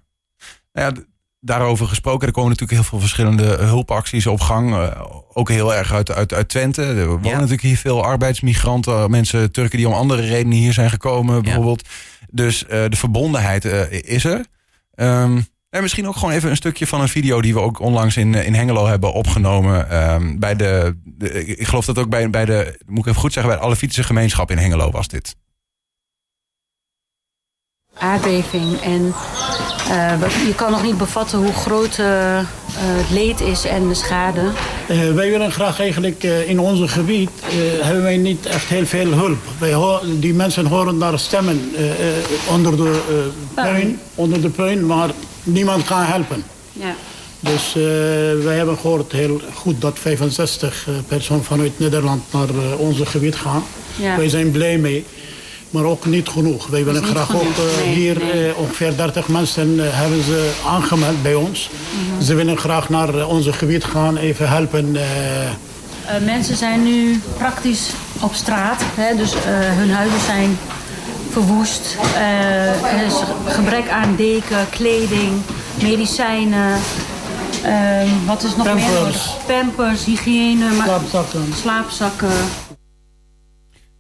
ja, 0.95 1.01
daarover 1.39 1.87
gesproken, 1.87 2.27
er 2.27 2.33
komen 2.33 2.49
natuurlijk 2.49 2.79
heel 2.79 2.89
veel 2.89 2.99
verschillende 2.99 3.43
hulpacties 3.43 4.27
op 4.27 4.39
gang. 4.39 4.93
Ook 5.33 5.49
heel 5.49 5.75
erg 5.75 5.93
uit, 5.93 6.11
uit, 6.11 6.33
uit 6.33 6.49
Twente. 6.49 6.83
Er 6.83 7.07
wonen 7.07 7.25
Ja. 7.29 7.33
natuurlijk 7.33 7.61
hier 7.61 7.77
veel 7.77 8.03
arbeidsmigranten, 8.03 9.11
mensen, 9.11 9.51
Turken 9.51 9.77
die 9.77 9.87
om 9.87 9.93
andere 9.93 10.21
redenen 10.21 10.57
hier 10.57 10.73
zijn 10.73 10.89
gekomen, 10.89 11.43
bijvoorbeeld. 11.43 11.87
Dus 12.31 12.59
de 12.67 12.87
verbondenheid 12.95 13.65
is 14.05 14.25
er. 14.25 14.45
Ehm, 14.95 15.41
en 15.69 15.81
misschien 15.81 16.07
ook 16.07 16.15
gewoon 16.15 16.33
even 16.33 16.49
een 16.49 16.55
stukje 16.55 16.87
van 16.87 17.01
een 17.01 17.07
video 17.07 17.41
die 17.41 17.53
we 17.53 17.59
ook 17.59 17.79
onlangs 17.79 18.17
in, 18.17 18.35
eh, 18.35 18.45
in 18.45 18.53
Hengelo 18.53 18.85
hebben 18.87 19.13
opgenomen. 19.13 19.89
Ehm, 19.89 20.37
bij 20.39 20.55
de, 20.55 20.95
de- 21.03 21.45
ik 21.45 21.67
geloof 21.67 21.85
dat 21.85 21.97
ook 21.97 22.09
bij, 22.09 22.29
bij 22.29 22.45
de, 22.45 22.79
moet 22.85 22.99
ik 22.99 23.05
even 23.05 23.21
goed 23.21 23.33
zeggen, 23.33 23.51
bij 23.51 23.61
de 23.61 23.67
Alevitische 23.67 24.03
gemeenschap 24.03 24.51
in 24.51 24.57
Hengelo 24.57 24.91
was 24.91 25.07
dit. 25.07 25.35
aardbeving. 27.99 28.81
En 28.81 29.13
eh, 29.89 30.19
wat- 30.19 30.33
je 30.33 30.53
kan 30.55 30.71
nog 30.71 30.83
niet 30.83 30.97
bevatten 30.97 31.39
hoe 31.39 31.53
groot 31.53 31.97
eh, 31.99 32.39
het 32.69 33.09
leed 33.09 33.41
is 33.41 33.65
en 33.65 33.87
de 33.87 33.93
schade. 33.93 34.51
Eh, 34.87 34.97
wij 35.13 35.29
willen 35.29 35.51
graag 35.51 35.79
eigenlijk 35.79 36.23
eh, 36.23 36.49
in 36.49 36.59
ons 36.59 36.91
gebied 36.91 37.29
eh, 37.43 37.49
hebben 37.85 38.03
wij 38.03 38.17
niet 38.17 38.45
echt 38.45 38.65
heel 38.65 38.85
veel 38.85 39.11
hulp. 39.13 39.37
Wij 39.59 39.73
ho- 39.73 39.99
die 40.19 40.33
mensen 40.33 40.65
horen 40.65 40.99
daar 40.99 41.19
stemmen 41.19 41.71
onder 42.49 42.77
de 42.77 43.03
eh, 43.55 43.63
puin, 43.63 43.99
onder 44.15 44.41
de 44.41 44.49
puin, 44.49 44.85
maar 44.85 45.09
niemand 45.47 45.83
kan 45.83 46.01
helpen. 46.03 46.43
Ja. 46.73 46.95
Dus 47.39 47.73
uh, 47.77 47.83
wij 48.43 48.55
hebben 48.57 48.77
gehoord 48.77 49.11
heel 49.11 49.41
goed 49.53 49.81
dat 49.81 49.99
65 49.99 50.87
personen 51.07 51.43
vanuit 51.43 51.79
Nederland 51.79 52.23
naar 52.31 52.49
uh, 52.49 52.79
onze 52.79 53.05
gebied 53.05 53.35
gaan. 53.35 53.63
Ja. 53.95 54.17
Wij 54.17 54.29
zijn 54.29 54.51
blij 54.51 54.77
mee. 54.77 55.05
Maar 55.69 55.83
ook 55.83 56.05
niet 56.05 56.29
genoeg. 56.29 56.67
Wij 56.67 56.85
willen 56.85 57.03
graag 57.03 57.25
genoeg, 57.25 57.41
ook 57.41 57.65
uh, 57.65 57.85
nee, 57.85 57.95
hier 57.95 58.17
nee. 58.33 58.55
ongeveer 58.55 58.95
30 58.95 59.27
mensen 59.27 59.95
hebben 59.95 60.23
ze 60.23 60.51
aangemeld 60.65 61.21
bij 61.23 61.35
ons. 61.35 61.69
Mhm. 61.69 62.23
Ze 62.23 62.35
willen 62.35 62.57
graag 62.57 62.89
naar 62.89 63.27
onze 63.27 63.53
gebied 63.53 63.83
gaan, 63.83 64.17
even 64.17 64.49
helpen. 64.49 64.97
Mensen 66.25 66.55
zijn 66.55 66.83
nu 66.83 67.21
praktisch 67.37 67.89
op 68.21 68.33
straat. 68.33 68.81
Hè, 68.95 69.15
dus 69.15 69.33
hun 69.77 69.91
huizen 69.91 70.19
zijn 70.25 70.57
verwoest. 71.31 71.97
Er 72.83 73.05
is 73.05 73.13
gebrek 73.45 73.89
aan 73.89 74.15
deken, 74.15 74.69
kleding, 74.69 75.41
medicijnen. 75.81 76.79
wat 78.25 78.43
is 78.43 78.55
nog 78.55 78.65
Pampers. 78.65 78.85
meer 78.91 78.99
nodig? 78.99 79.37
Pampers, 79.47 80.05
hygiëne, 80.05 80.69
maar- 80.71 80.85
Slaapzakken. 80.87 81.53
slaapzakken. 81.53 82.31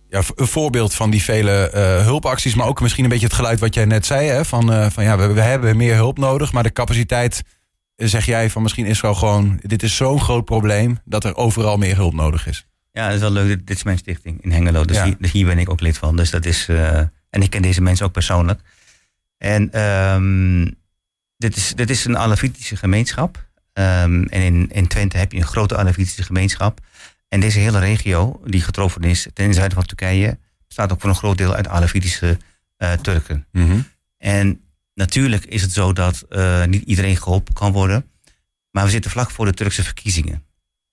Ja, 0.09 0.21
een 0.35 0.47
voorbeeld 0.47 0.93
van 0.93 1.09
die 1.09 1.23
vele 1.23 1.69
eh, 1.69 2.03
hulpacties, 2.03 2.55
maar 2.55 2.67
ook 2.67 2.81
misschien 2.81 3.03
een 3.03 3.09
beetje 3.09 3.25
het 3.25 3.35
geluid 3.35 3.59
wat 3.59 3.73
jij 3.73 3.85
net 3.85 4.05
zei. 4.05 4.27
Hè, 4.27 4.45
van, 4.45 4.71
eh, 4.73 4.89
van 4.89 5.03
ja, 5.03 5.17
we, 5.17 5.27
we 5.27 5.41
hebben 5.41 5.77
meer 5.77 5.95
hulp 5.95 6.17
nodig, 6.17 6.51
maar 6.53 6.63
de 6.63 6.71
capaciteit, 6.73 7.43
eh, 7.95 8.07
zeg 8.07 8.25
jij 8.25 8.49
van 8.49 8.61
misschien 8.61 8.85
Israël 8.85 9.13
gewoon, 9.15 9.59
dit 9.61 9.83
is 9.83 9.95
zo'n 9.95 10.21
groot 10.21 10.45
probleem 10.45 10.97
dat 11.05 11.23
er 11.23 11.35
overal 11.35 11.77
meer 11.77 11.95
hulp 11.95 12.13
nodig 12.13 12.47
is. 12.47 12.67
Ja, 12.91 13.05
dat 13.05 13.15
is 13.15 13.21
wel 13.21 13.31
leuk. 13.31 13.67
Dit 13.67 13.77
is 13.77 13.83
mijn 13.83 13.97
stichting 13.97 14.43
in 14.43 14.51
Hengelo. 14.51 14.85
Dus, 14.85 14.97
Ja. 14.97 15.03
hier, 15.03 15.15
dus 15.19 15.31
hier 15.31 15.45
ben 15.45 15.57
ik 15.57 15.69
ook 15.69 15.81
lid 15.81 15.97
van. 15.97 16.15
Dus 16.15 16.29
dat 16.29 16.45
is, 16.45 16.67
eh, 16.67 16.99
en 17.29 17.41
ik 17.41 17.49
ken 17.49 17.61
deze 17.61 17.81
mensen 17.81 18.05
ook 18.05 18.11
persoonlijk. 18.11 18.61
En 19.37 19.71
ehm, 19.71 20.71
dit, 21.37 21.55
is, 21.55 21.73
dit 21.75 21.89
is 21.89 22.05
een 22.05 22.17
Alavitische 22.17 22.75
gemeenschap. 22.75 23.45
Ehm, 23.73 24.23
en 24.23 24.41
in, 24.41 24.69
in 24.71 24.87
Twente 24.87 25.17
heb 25.17 25.31
je 25.31 25.37
een 25.37 25.45
grote 25.45 25.77
Alavitische 25.77 26.23
gemeenschap. 26.23 26.79
En 27.27 27.39
deze 27.39 27.59
hele 27.59 27.79
regio, 27.79 28.41
die 28.45 28.61
getroffen 28.61 29.03
is 29.03 29.27
ten 29.33 29.53
zuiden 29.53 29.77
van 29.77 29.85
Turkije, 29.85 30.37
bestaat 30.67 30.91
ook 30.91 31.01
voor 31.01 31.09
een 31.09 31.15
groot 31.15 31.37
deel 31.37 31.53
uit 31.53 31.67
Alavitische 31.67 32.37
eh, 32.77 32.93
Turken. 32.93 33.47
En 34.17 34.61
natuurlijk 34.93 35.45
is 35.45 35.61
het 35.61 35.71
zo 35.71 35.93
dat 35.93 36.25
eh, 36.29 36.65
niet 36.65 36.83
iedereen 36.83 37.17
geholpen 37.17 37.53
kan 37.53 37.71
worden. 37.71 38.09
Maar 38.71 38.83
we 38.83 38.91
zitten 38.91 39.11
vlak 39.11 39.31
voor 39.31 39.45
de 39.45 39.53
Turkse 39.53 39.83
verkiezingen. 39.83 40.43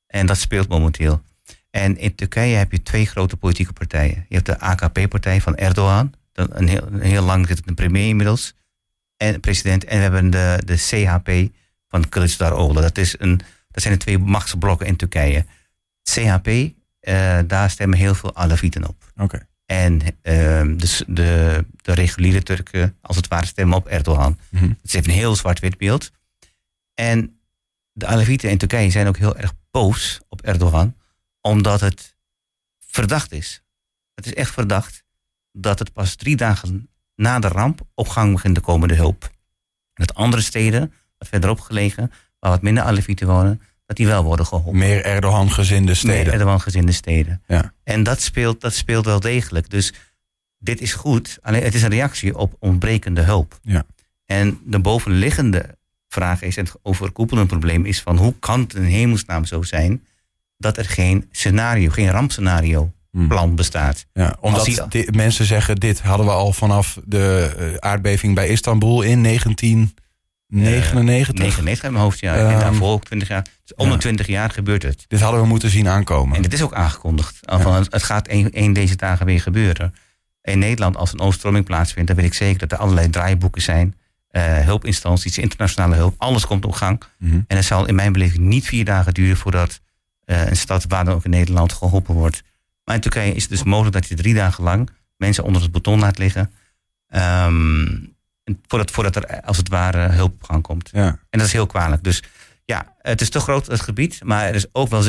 En 0.06 0.26
dat 0.26 0.38
speelt 0.38 0.68
momenteel. 0.68 1.22
En 1.70 1.98
in 1.98 2.14
Turkije 2.14 2.56
heb 2.56 2.72
je 2.72 2.82
twee 2.82 3.06
grote 3.06 3.36
politieke 3.36 3.72
partijen. 3.72 4.26
Je 4.28 4.34
hebt 4.34 4.46
de 4.46 4.58
AKP-partij 4.58 5.40
van 5.40 5.56
Erdogan. 5.56 6.12
Dat 6.34 6.48
Een 6.52 6.68
heel, 6.68 6.86
een 6.86 7.00
heel 7.00 7.22
lang 7.22 7.46
zit 7.46 7.62
een 7.64 7.74
premier 7.74 8.08
inmiddels. 8.08 8.54
En 9.16 9.40
president. 9.40 9.84
En 9.84 9.96
we 9.96 10.02
hebben 10.02 10.30
de, 10.30 10.62
de 10.64 10.76
CHP 10.76 11.54
van 11.88 12.04
Kılıçdaroğlu. 12.08 12.80
Dat, 12.80 12.98
is 12.98 13.14
een, 13.18 13.40
dat 13.70 13.82
zijn 13.82 13.94
de 13.94 14.00
twee 14.00 14.18
machtsblokken 14.18 14.86
in 14.86 14.96
Turkije. 14.96 15.46
CHP, 16.02 16.48
eh, 17.00 17.38
daar 17.46 17.70
stemmen 17.70 17.98
heel 17.98 18.14
veel 18.14 18.36
Alevieten 18.36 18.88
op. 18.88 19.12
Oké. 19.16 19.46
En 19.66 20.00
ehm, 20.22 20.76
de, 20.76 21.04
de, 21.06 21.64
de 21.82 21.92
reguliere 21.92 22.42
Turken, 22.42 22.96
als 23.00 23.16
het 23.16 23.28
ware, 23.28 23.46
stemmen 23.46 23.76
op 23.76 23.86
Erdogan. 23.86 24.38
Mhm. 24.50 24.68
Het 24.82 24.92
heeft 24.92 25.06
een 25.06 25.12
heel 25.12 25.36
zwart-wit 25.36 25.78
beeld. 25.78 26.10
En 26.94 27.40
de 27.92 28.06
Alevieten 28.06 28.50
in 28.50 28.58
Turkije 28.58 28.90
zijn 28.90 29.06
ook 29.06 29.16
heel 29.16 29.36
erg 29.36 29.52
boos 29.70 30.20
op 30.28 30.42
Erdogan, 30.42 30.96
omdat 31.40 31.80
het 31.80 32.16
verdacht 32.86 33.32
is. 33.32 33.62
Het 34.14 34.26
is 34.26 34.34
echt 34.34 34.52
verdacht 34.52 35.03
dat 35.56 35.78
het 35.78 35.92
pas 35.92 36.14
drie 36.14 36.36
dagen 36.36 36.88
na 37.16 37.38
de 37.38 37.48
ramp 37.48 37.80
op 37.94 38.08
gang 38.08 38.32
begint 38.32 38.54
te 38.54 38.60
komen, 38.60 38.88
de 38.88 38.94
hulp. 38.94 39.22
En 39.94 40.04
dat 40.06 40.14
andere 40.14 40.42
steden, 40.42 40.92
wat 41.18 41.28
verderop 41.28 41.60
gelegen, 41.60 42.12
waar 42.38 42.50
wat 42.50 42.62
minder 42.62 42.82
Alevieten 42.82 43.26
wonen, 43.26 43.60
dat 43.86 43.96
die 43.96 44.06
wel 44.06 44.24
worden 44.24 44.46
geholpen. 44.46 44.78
Meer 44.78 45.04
Erdogan-gezinde 45.04 45.94
steden. 45.94 46.24
Meer 46.24 46.32
Erdogan-gezinde 46.32 46.92
steden. 46.92 47.42
Ja. 47.46 47.72
En 47.84 48.02
dat 48.02 48.20
speelt, 48.20 48.60
dat 48.60 48.74
speelt 48.74 49.04
wel 49.04 49.20
degelijk. 49.20 49.70
Dus 49.70 49.92
dit 50.58 50.80
is 50.80 50.92
goed, 50.92 51.38
alleen 51.42 51.62
het 51.62 51.74
is 51.74 51.82
een 51.82 51.90
reactie 51.90 52.36
op 52.36 52.56
ontbrekende 52.58 53.20
hulp. 53.20 53.58
Ja. 53.62 53.84
En 54.24 54.60
de 54.64 54.78
bovenliggende 54.78 55.76
vraag 56.08 56.42
is, 56.42 56.56
en 56.56 56.64
het 56.64 56.74
overkoepelende 56.82 57.48
probleem 57.48 57.84
is 57.84 58.00
van 58.00 58.16
hoe 58.16 58.34
kan 58.38 58.60
het 58.60 58.74
in 58.74 58.82
hemelsnaam 58.82 59.44
zo 59.44 59.62
zijn 59.62 60.04
dat 60.56 60.76
er 60.76 60.84
geen 60.84 61.28
scenario, 61.30 61.90
geen 61.90 62.10
rampscenario. 62.10 62.92
Plan 63.28 63.54
bestaat. 63.54 64.06
Ja, 64.12 64.36
omdat 64.40 64.64
die- 64.88 65.12
mensen 65.12 65.44
zeggen, 65.44 65.76
dit 65.76 66.00
hadden 66.00 66.26
we 66.26 66.32
al 66.32 66.52
vanaf 66.52 66.98
de 67.04 67.54
eh, 67.58 67.74
aardbeving 67.90 68.34
bij 68.34 68.48
Istanbul 68.48 69.02
in 69.02 69.22
1999. 69.22 70.92
99 71.44 71.84
in 71.84 71.92
mijn 71.92 72.04
hoofd, 72.04 72.20
ja. 72.20 72.34
Ehm, 72.36 72.50
en 72.52 72.58
daarvoor 72.58 72.90
ook 72.90 73.04
20 73.04 73.28
jaar. 73.28 73.42
Dus 73.42 73.74
om 73.76 73.90
de 73.90 73.96
20 73.96 74.26
jaar 74.26 74.50
gebeurt 74.50 74.82
het. 74.82 75.04
Dit 75.08 75.20
hadden 75.20 75.40
we 75.40 75.46
moeten 75.46 75.70
zien 75.70 75.88
aankomen. 75.88 76.36
En 76.36 76.42
dit 76.42 76.52
is 76.52 76.62
ook 76.62 76.74
aangekondigd. 76.74 77.38
Van, 77.40 77.74
het- 77.74 77.92
het 77.92 78.02
gaat 78.02 78.28
een, 78.28 78.48
een 78.52 78.72
deze 78.72 78.96
dagen 78.96 79.26
weer 79.26 79.40
gebeuren. 79.40 79.94
In 80.42 80.58
Nederland, 80.58 80.96
als 80.96 81.12
een 81.12 81.20
overstroming 81.20 81.64
plaatsvindt, 81.64 82.08
dan 82.08 82.16
weet 82.16 82.26
ik 82.26 82.34
zeker 82.34 82.58
dat 82.58 82.72
er 82.72 82.78
allerlei 82.78 83.10
draaiboeken 83.10 83.62
zijn. 83.62 83.94
eh, 84.34 84.58
hulpinstanties, 84.58 85.38
internationale 85.38 85.94
hulp, 85.96 86.14
alles 86.18 86.46
komt 86.46 86.64
op 86.64 86.72
gang. 86.72 87.02
Mhm. 87.18 87.40
En 87.46 87.56
het 87.56 87.64
zal 87.64 87.86
in 87.86 87.94
mijn 87.94 88.12
beleving 88.12 88.42
niet 88.44 88.66
vier 88.66 88.84
dagen 88.84 89.14
duren 89.14 89.36
voordat 89.36 89.80
eh, 90.24 90.46
een 90.46 90.56
stad 90.56 90.84
waar 90.88 91.04
dan 91.04 91.14
ook 91.14 91.24
in 91.24 91.30
Nederland 91.30 91.72
geholpen 91.72 92.14
wordt. 92.14 92.42
Maar 92.84 92.94
in 92.94 93.00
Turkije 93.00 93.34
is 93.34 93.42
het 93.42 93.50
dus 93.50 93.62
mogelijk 93.62 93.94
dat 93.94 94.08
je 94.08 94.14
drie 94.14 94.34
dagen 94.34 94.64
lang 94.64 94.90
mensen 95.16 95.44
onder 95.44 95.62
het 95.62 95.72
beton 95.72 95.98
laat 96.00 96.18
liggen. 96.18 96.50
ehm, 97.08 97.86
voordat, 98.66 98.90
voordat 98.90 99.16
er 99.16 99.40
als 99.42 99.56
het 99.56 99.68
ware 99.68 100.08
hulp 100.08 100.32
op 100.34 100.42
gang 100.42 100.62
komt. 100.62 100.90
Ja. 100.92 101.06
En 101.06 101.38
dat 101.38 101.46
is 101.46 101.52
heel 101.52 101.66
kwalijk. 101.66 102.02
Dus 102.04 102.22
ja, 102.64 102.94
het 102.98 103.20
is 103.20 103.30
te 103.30 103.40
groot 103.40 103.66
het 103.66 103.80
gebied, 103.80 104.20
maar 104.24 104.44
er 104.46 104.54
is 104.54 104.66
ook 104.72 104.88
wel, 104.88 105.04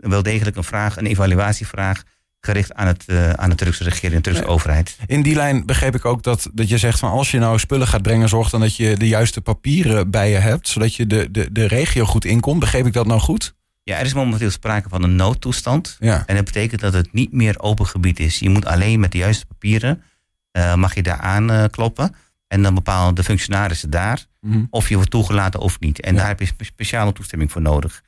wel 0.00 0.22
degelijk 0.22 0.56
een 0.56 0.64
vraag, 0.64 0.96
een 0.96 1.06
evaluatievraag 1.06 2.02
gericht 2.40 2.74
aan, 2.74 2.86
het, 2.86 3.04
eh, 3.06 3.30
aan 3.30 3.50
de 3.50 3.56
Turkse 3.56 3.84
regering, 3.84 4.14
de 4.14 4.20
Turkse 4.20 4.42
Ja. 4.42 4.48
overheid. 4.48 4.96
In 5.06 5.22
die 5.22 5.34
lijn 5.34 5.66
begreep 5.66 5.94
ik 5.94 6.04
ook 6.04 6.22
dat, 6.22 6.50
dat 6.52 6.68
je 6.68 6.78
zegt 6.78 6.98
van 6.98 7.10
als 7.10 7.30
je 7.30 7.38
nou 7.38 7.58
spullen 7.58 7.86
gaat 7.88 8.02
brengen, 8.02 8.28
zorg 8.28 8.50
dan 8.50 8.60
dat 8.60 8.76
je 8.76 8.96
de 8.96 9.08
juiste 9.08 9.40
papieren 9.40 10.10
bij 10.10 10.30
je 10.30 10.36
hebt, 10.36 10.68
zodat 10.68 10.94
je 10.94 11.06
de, 11.06 11.30
de, 11.30 11.52
de 11.52 11.66
regio 11.66 12.04
goed 12.04 12.24
inkomt. 12.24 12.60
Begreep 12.60 12.86
ik 12.86 12.92
dat 12.92 13.06
nou 13.06 13.20
goed? 13.20 13.54
Ja, 13.88 13.98
er 13.98 14.04
is 14.04 14.14
momenteel 14.14 14.50
sprake 14.50 14.88
van 14.88 15.02
een 15.02 15.16
noodtoestand. 15.16 15.96
Ja. 16.00 16.22
En 16.26 16.34
dat 16.36 16.44
betekent 16.44 16.80
dat 16.80 16.92
het 16.92 17.12
niet 17.12 17.32
meer 17.32 17.60
open 17.60 17.86
gebied 17.86 18.20
is. 18.20 18.38
Je 18.38 18.48
moet 18.50 18.64
alleen 18.66 19.00
met 19.00 19.12
de 19.12 19.18
juiste 19.18 19.46
papieren, 19.46 20.02
eh, 20.50 20.74
mag 20.74 20.94
je 20.94 21.02
daar 21.02 21.18
aankloppen. 21.20 22.14
en 22.48 22.62
dan 22.62 22.74
bepalen 22.74 23.14
de 23.14 23.24
functionarissen 23.24 23.90
daar 23.90 24.24
Mhm. 24.40 24.64
of 24.70 24.88
je 24.88 24.94
wordt 24.94 25.10
toegelaten 25.10 25.60
of 25.60 25.80
niet. 25.80 26.00
En 26.00 26.12
Ja. 26.12 26.18
daar 26.18 26.28
heb 26.28 26.40
je 26.40 26.46
spe- 26.46 26.64
speciale 26.64 27.12
toestemming 27.12 27.52
voor 27.52 27.62
nodig. 27.62 28.02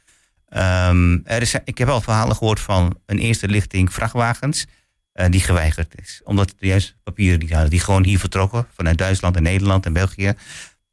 Ehm, 0.48 1.18
er 1.24 1.42
is, 1.42 1.54
ik 1.64 1.78
heb 1.78 1.88
al 1.88 2.00
verhalen 2.00 2.36
gehoord 2.36 2.60
van 2.60 2.98
een 3.06 3.18
eerste 3.18 3.48
lichting 3.48 3.92
vrachtwagens 3.92 4.66
eh, 5.12 5.26
die 5.30 5.40
geweigerd 5.40 6.00
is. 6.00 6.20
Omdat 6.24 6.54
de 6.58 6.66
juiste 6.66 6.94
papieren 7.02 7.40
die 7.40 7.52
hadden. 7.52 7.70
Die 7.70 7.80
gewoon 7.80 8.04
hier 8.04 8.18
vertrokken 8.18 8.66
vanuit 8.74 8.98
Duitsland 8.98 9.36
en 9.36 9.42
Nederland 9.42 9.86
en 9.86 9.92
België. 9.92 10.32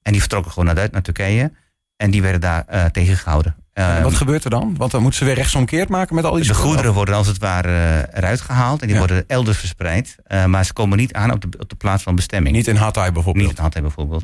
En 0.01 0.11
die 0.11 0.19
vertrokken 0.21 0.51
gewoon 0.51 0.75
naar, 0.75 0.87
naar 0.91 1.01
Turkije. 1.01 1.51
En 1.95 2.11
die 2.11 2.21
werden 2.21 2.41
daar 2.41 2.65
eh, 2.67 2.85
tegengehouden. 2.85 3.55
En 3.75 4.03
wat 4.03 4.13
gebeurt 4.13 4.43
er 4.43 4.49
dan? 4.49 4.73
Want 4.77 4.91
dan 4.91 5.01
moeten 5.01 5.19
ze 5.19 5.25
weer 5.25 5.33
rechtsomkeerd 5.35 5.89
maken 5.89 6.15
met 6.15 6.23
al 6.25 6.31
die 6.33 6.39
de 6.39 6.45
spullen? 6.45 6.65
goederen 6.67 6.93
worden 6.93 7.15
als 7.15 7.27
het 7.27 7.37
ware 7.37 7.67
eh, 8.03 8.17
eruit 8.17 8.41
gehaald. 8.41 8.81
En 8.81 8.87
die 8.87 8.95
Ja. 8.95 9.01
worden 9.01 9.23
elders 9.27 9.57
verspreid. 9.57 10.15
eh, 10.23 10.45
maar 10.45 10.65
ze 10.65 10.73
komen 10.73 10.97
niet 10.97 11.13
aan 11.13 11.31
op 11.31 11.41
de, 11.41 11.57
op 11.59 11.69
de 11.69 11.75
plaats 11.75 12.03
van 12.03 12.15
bestemming. 12.15 12.55
Niet 12.55 12.67
in 12.67 12.75
Hatay 12.75 13.11
bijvoorbeeld. 13.11 13.47
Niet 13.47 13.57
in 13.57 13.63
Hatay 13.63 13.81
bijvoorbeeld. 13.81 14.23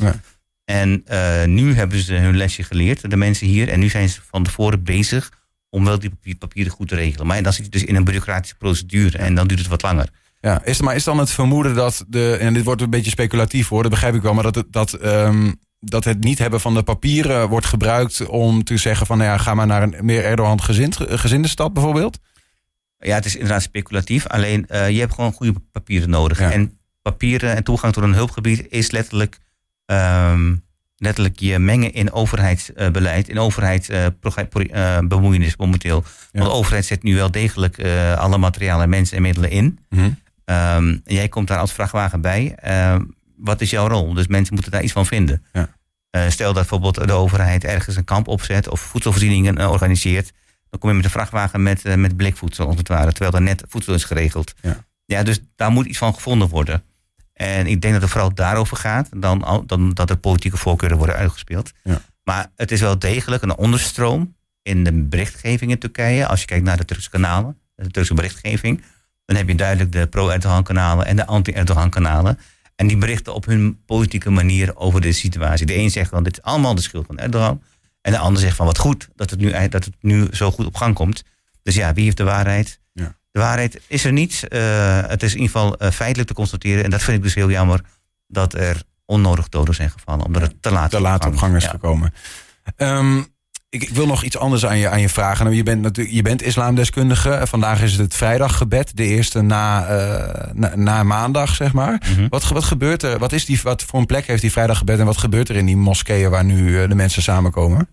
En 0.66 1.02
eh, 1.06 1.46
nu 1.46 1.74
hebben 1.76 2.00
ze 2.00 2.14
hun 2.14 2.38
lesje 2.38 2.64
geleerd, 2.64 3.10
de 3.10 3.18
mensen 3.18 3.48
hier. 3.48 3.70
En 3.70 3.80
nu 3.80 3.90
zijn 3.90 4.10
ze 4.10 4.22
van 4.30 4.44
tevoren 4.44 4.84
bezig 4.84 5.32
om 5.70 5.86
wel 5.86 6.00
die 6.00 6.10
papier- 6.10 6.36
papieren 6.36 6.72
goed 6.72 6.88
te 6.88 6.96
regelen. 6.96 7.28
Maar 7.28 7.44
dan 7.44 7.54
zit 7.54 7.66
je 7.66 7.72
dus 7.72 7.84
in 7.84 7.96
een 7.96 8.04
bureaucratische 8.04 8.56
procedure. 8.56 9.18
En 9.18 9.36
dan 9.36 9.48
duurt 9.48 9.60
het 9.60 9.70
wat 9.70 9.82
langer. 9.82 10.08
Ja, 10.40 10.62
is, 10.66 10.82
maar 10.82 10.96
is 10.96 11.04
dan 11.04 11.18
het 11.18 11.30
vermoeden 11.32 11.76
dat 11.76 12.06
de. 12.08 12.38
En 12.40 12.54
dit 12.54 12.64
wordt 12.64 12.82
een 12.82 12.90
beetje 12.90 13.12
speculatief 13.12 13.68
hoor, 13.68 13.82
dat 13.82 13.92
begrijp 13.92 14.16
ik 14.16 14.22
wel. 14.22 14.34
Maar 14.34 14.52
dat 14.52 14.64
dat, 14.70 14.94
ehm, 14.94 15.52
dat 15.84 16.04
het 16.04 16.24
niet 16.24 16.38
hebben 16.38 16.60
van 16.60 16.74
de 16.74 16.84
papieren 16.84 17.50
wordt 17.50 17.66
gebruikt 17.66 18.26
om 18.26 18.64
te 18.64 18.78
zeggen 18.78 19.06
van. 19.06 19.18
Nou 19.18 19.30
ja, 19.30 19.38
ga 19.38 19.54
maar 19.54 19.68
naar 19.68 19.84
een 19.84 19.96
meer 20.02 20.24
Erdogan 20.24 20.62
gezind, 20.62 20.98
gezinde 21.00 21.48
stad 21.48 21.74
bijvoorbeeld. 21.74 22.20
Ja, 22.98 23.16
het 23.16 23.26
is 23.26 23.34
inderdaad 23.34 23.62
speculatief. 23.62 24.28
Alleen 24.28 24.68
eh, 24.68 24.90
je 24.90 25.00
hebt 25.00 25.14
gewoon 25.14 25.34
goede 25.34 25.54
papieren 25.72 26.10
nodig. 26.10 26.40
Ja. 26.40 26.52
En 26.52 26.80
papieren 27.02 27.56
en 27.56 27.64
toegang 27.64 27.94
tot 27.94 28.04
een 28.04 28.14
hulpgebied 28.14 28.66
is 28.70 28.92
letterlijk, 28.92 29.38
ehm, 29.86 30.56
letterlijk 30.98 31.40
je 31.40 31.60
mengen 31.60 31.94
in 31.94 32.12
overheidsbeleid, 32.12 33.30
in 33.30 33.40
overheidsbemoeienis 33.40 35.58
momenteel. 35.58 36.04
Ja. 36.06 36.10
Want 36.32 36.52
de 36.52 36.58
overheid 36.58 36.86
zet 36.86 37.04
nu 37.04 37.16
wel 37.16 37.32
degelijk 37.32 37.78
eh, 37.78 38.18
alle 38.18 38.38
materialen, 38.38 38.90
mensen 38.90 39.18
en 39.18 39.22
middelen 39.22 39.50
in. 39.50 39.80
Mhm. 39.90 40.10
Ehm, 40.46 40.88
en 40.88 41.16
jij 41.16 41.28
komt 41.28 41.48
daar 41.48 41.60
als 41.60 41.74
vrachtwagen 41.74 42.22
bij. 42.22 42.56
Ehm, 42.56 43.02
wat 43.42 43.62
is 43.62 43.70
jouw 43.70 43.88
rol? 43.88 44.14
Dus 44.14 44.28
mensen 44.28 44.54
moeten 44.54 44.72
daar 44.72 44.84
iets 44.84 44.92
van 44.92 45.06
vinden. 45.06 45.46
Ja. 45.54 45.70
Eh, 46.10 46.30
stel 46.30 46.54
dat 46.54 46.56
bijvoorbeeld 46.56 47.08
de 47.08 47.14
overheid 47.14 47.64
ergens 47.64 47.96
een 47.96 48.04
kamp 48.04 48.28
opzet 48.28 48.68
of 48.68 48.80
voedselvoorzieningen 48.80 49.58
eh, 49.58 49.72
organiseert. 49.72 50.32
Dan 50.70 50.80
kom 50.80 50.90
je 50.90 50.96
met 50.96 51.06
een 51.06 51.12
vrachtwagen 51.12 51.64
met, 51.64 51.86
eh, 51.86 51.96
met 51.96 52.18
blikvoedsel, 52.18 52.68
als 52.68 52.78
het 52.78 52.88
ware. 52.88 53.12
Terwijl 53.12 53.32
daar 53.32 53.42
net 53.42 53.64
voedsel 53.68 53.94
is 53.94 54.04
geregeld. 54.04 54.54
Ja. 54.62 54.86
ja, 55.06 55.24
dus 55.24 55.40
daar 55.56 55.72
moet 55.72 55.86
iets 55.86 55.98
van 55.98 56.14
gevonden 56.14 56.48
worden. 56.48 56.84
En 57.34 57.68
ik 57.68 57.82
denk 57.82 57.94
dat 57.94 58.02
het 58.02 58.12
vooral 58.12 58.34
daarover 58.34 58.78
gaat, 58.78 59.10
dan, 59.16 59.64
dan 59.66 59.94
dat 59.94 60.10
er 60.10 60.18
politieke 60.18 60.58
voorkeuren 60.58 60.98
worden 60.98 61.16
uitgespeeld. 61.16 61.72
Ja. 61.84 62.02
Maar 62.24 62.52
het 62.56 62.72
is 62.72 62.82
wel 62.82 63.00
degelijk 63.00 63.44
een 63.44 63.58
onderstroom 63.58 64.36
in 64.62 64.84
de 64.84 64.94
berichtgeving 64.94 65.72
in 65.72 65.80
Turkije. 65.80 66.28
Als 66.28 66.40
je 66.40 66.46
kijkt 66.46 66.66
naar 66.66 66.78
de 66.78 66.86
Turkse 66.86 67.10
kanalen, 67.10 67.58
de 67.76 67.92
Turkse 67.92 68.14
berichtgeving, 68.14 68.84
dan 69.26 69.36
heb 69.36 69.48
je 69.48 69.56
duidelijk 69.56 69.92
de 69.92 70.08
pro-Erdogan 70.08 70.64
kanalen 70.64 71.06
en 71.06 71.16
de 71.16 71.26
anti-Erdogan 71.26 71.90
kanalen. 71.90 72.40
En 72.82 72.88
die 72.88 72.98
berichten 72.98 73.34
op 73.34 73.46
hun 73.46 73.80
politieke 73.86 74.30
manier 74.30 74.76
over 74.78 75.02
de 75.02 75.12
situatie. 75.12 75.66
De 75.66 75.76
een 75.78 75.92
zegt 75.92 76.10
van 76.10 76.24
dit 76.24 76.38
is 76.38 76.44
allemaal 76.44 76.76
de 76.76 76.82
schuld 76.82 77.06
van 77.06 77.18
Erdogan. 77.18 77.62
En 78.02 78.12
de 78.12 78.18
ander 78.18 78.42
zegt 78.42 78.56
van 78.56 78.66
wat 78.66 78.78
goed 78.78 79.08
dat 79.16 79.30
het 79.30 79.40
nu, 79.40 79.52
dat 79.70 79.86
het 79.86 79.94
nu 80.00 80.28
zo 80.32 80.52
goed 80.52 80.66
op 80.66 80.76
gang 80.76 80.96
komt. 80.96 81.24
Dus 81.64 81.76
ja, 81.76 81.94
wie 81.94 82.04
heeft 82.04 82.18
de 82.18 82.24
waarheid? 82.24 82.80
Ja. 82.94 83.16
De 83.32 83.40
waarheid 83.40 83.82
is 83.88 84.04
er 84.04 84.12
niet. 84.12 84.48
Eh, 84.48 85.02
het 85.08 85.24
is 85.24 85.34
in 85.34 85.40
ieder 85.42 85.52
geval 85.60 85.84
uh, 85.84 85.92
feitelijk 85.92 86.28
te 86.28 86.34
constateren. 86.36 86.84
En 86.84 86.90
dat 86.90 87.04
vind 87.04 87.18
ik 87.18 87.24
dus 87.24 87.34
heel 87.34 87.50
jammer 87.50 87.82
dat 88.28 88.54
er 88.54 88.84
onnodig 89.06 89.50
doden 89.50 89.76
zijn 89.76 89.90
gevallen. 89.90 90.26
Omdat 90.26 90.42
het 90.42 90.62
te 90.62 90.72
laat, 90.72 90.90
te 90.92 91.00
laat 91.00 91.26
op 91.26 91.38
gang 91.38 91.56
is 91.56 91.64
Ja. 91.64 91.70
gekomen. 91.70 92.14
Ehm, 92.76 93.24
ik, 93.72 93.90
wil 93.90 94.06
nog 94.06 94.24
iets 94.24 94.38
anders 94.38 94.66
aan 94.66 94.78
je, 94.78 94.90
aan 94.90 95.02
je 95.02 95.10
vragen. 95.10 95.46
Nou, 95.46 95.58
Je 95.58 95.64
bent, 95.64 95.82
natuurlijk, 95.82 96.16
je 96.16 96.22
bent 96.22 96.42
islamdeskundige. 96.42 97.42
Vandaag 97.44 97.82
is 97.82 97.92
het 97.92 98.02
het 98.02 98.16
vrijdaggebed. 98.16 98.98
De 98.98 99.06
eerste 99.06 99.42
na, 99.42 99.86
eh, 99.86 100.52
na, 100.54 100.76
na 100.76 101.04
maandag, 101.04 101.56
zeg 101.56 101.74
maar. 101.74 102.02
Mhm. 102.12 102.28
Wat, 102.30 102.48
wat 102.48 102.64
gebeurt 102.64 103.04
er? 103.04 103.20
Wat, 103.20 103.32
is 103.32 103.46
die, 103.46 103.60
wat 103.64 103.84
voor 103.84 104.00
een 104.00 104.06
plek 104.06 104.28
heeft 104.28 104.42
die 104.42 104.52
vrijdaggebed? 104.52 105.00
En 105.00 105.06
wat 105.06 105.18
gebeurt 105.18 105.50
er 105.50 105.56
in 105.56 105.66
die 105.66 105.78
moskeeën 105.78 106.30
waar 106.30 106.46
nu 106.46 106.82
eh, 106.82 106.90
de 106.90 106.96
mensen 106.96 107.22
samenkomen? 107.22 107.90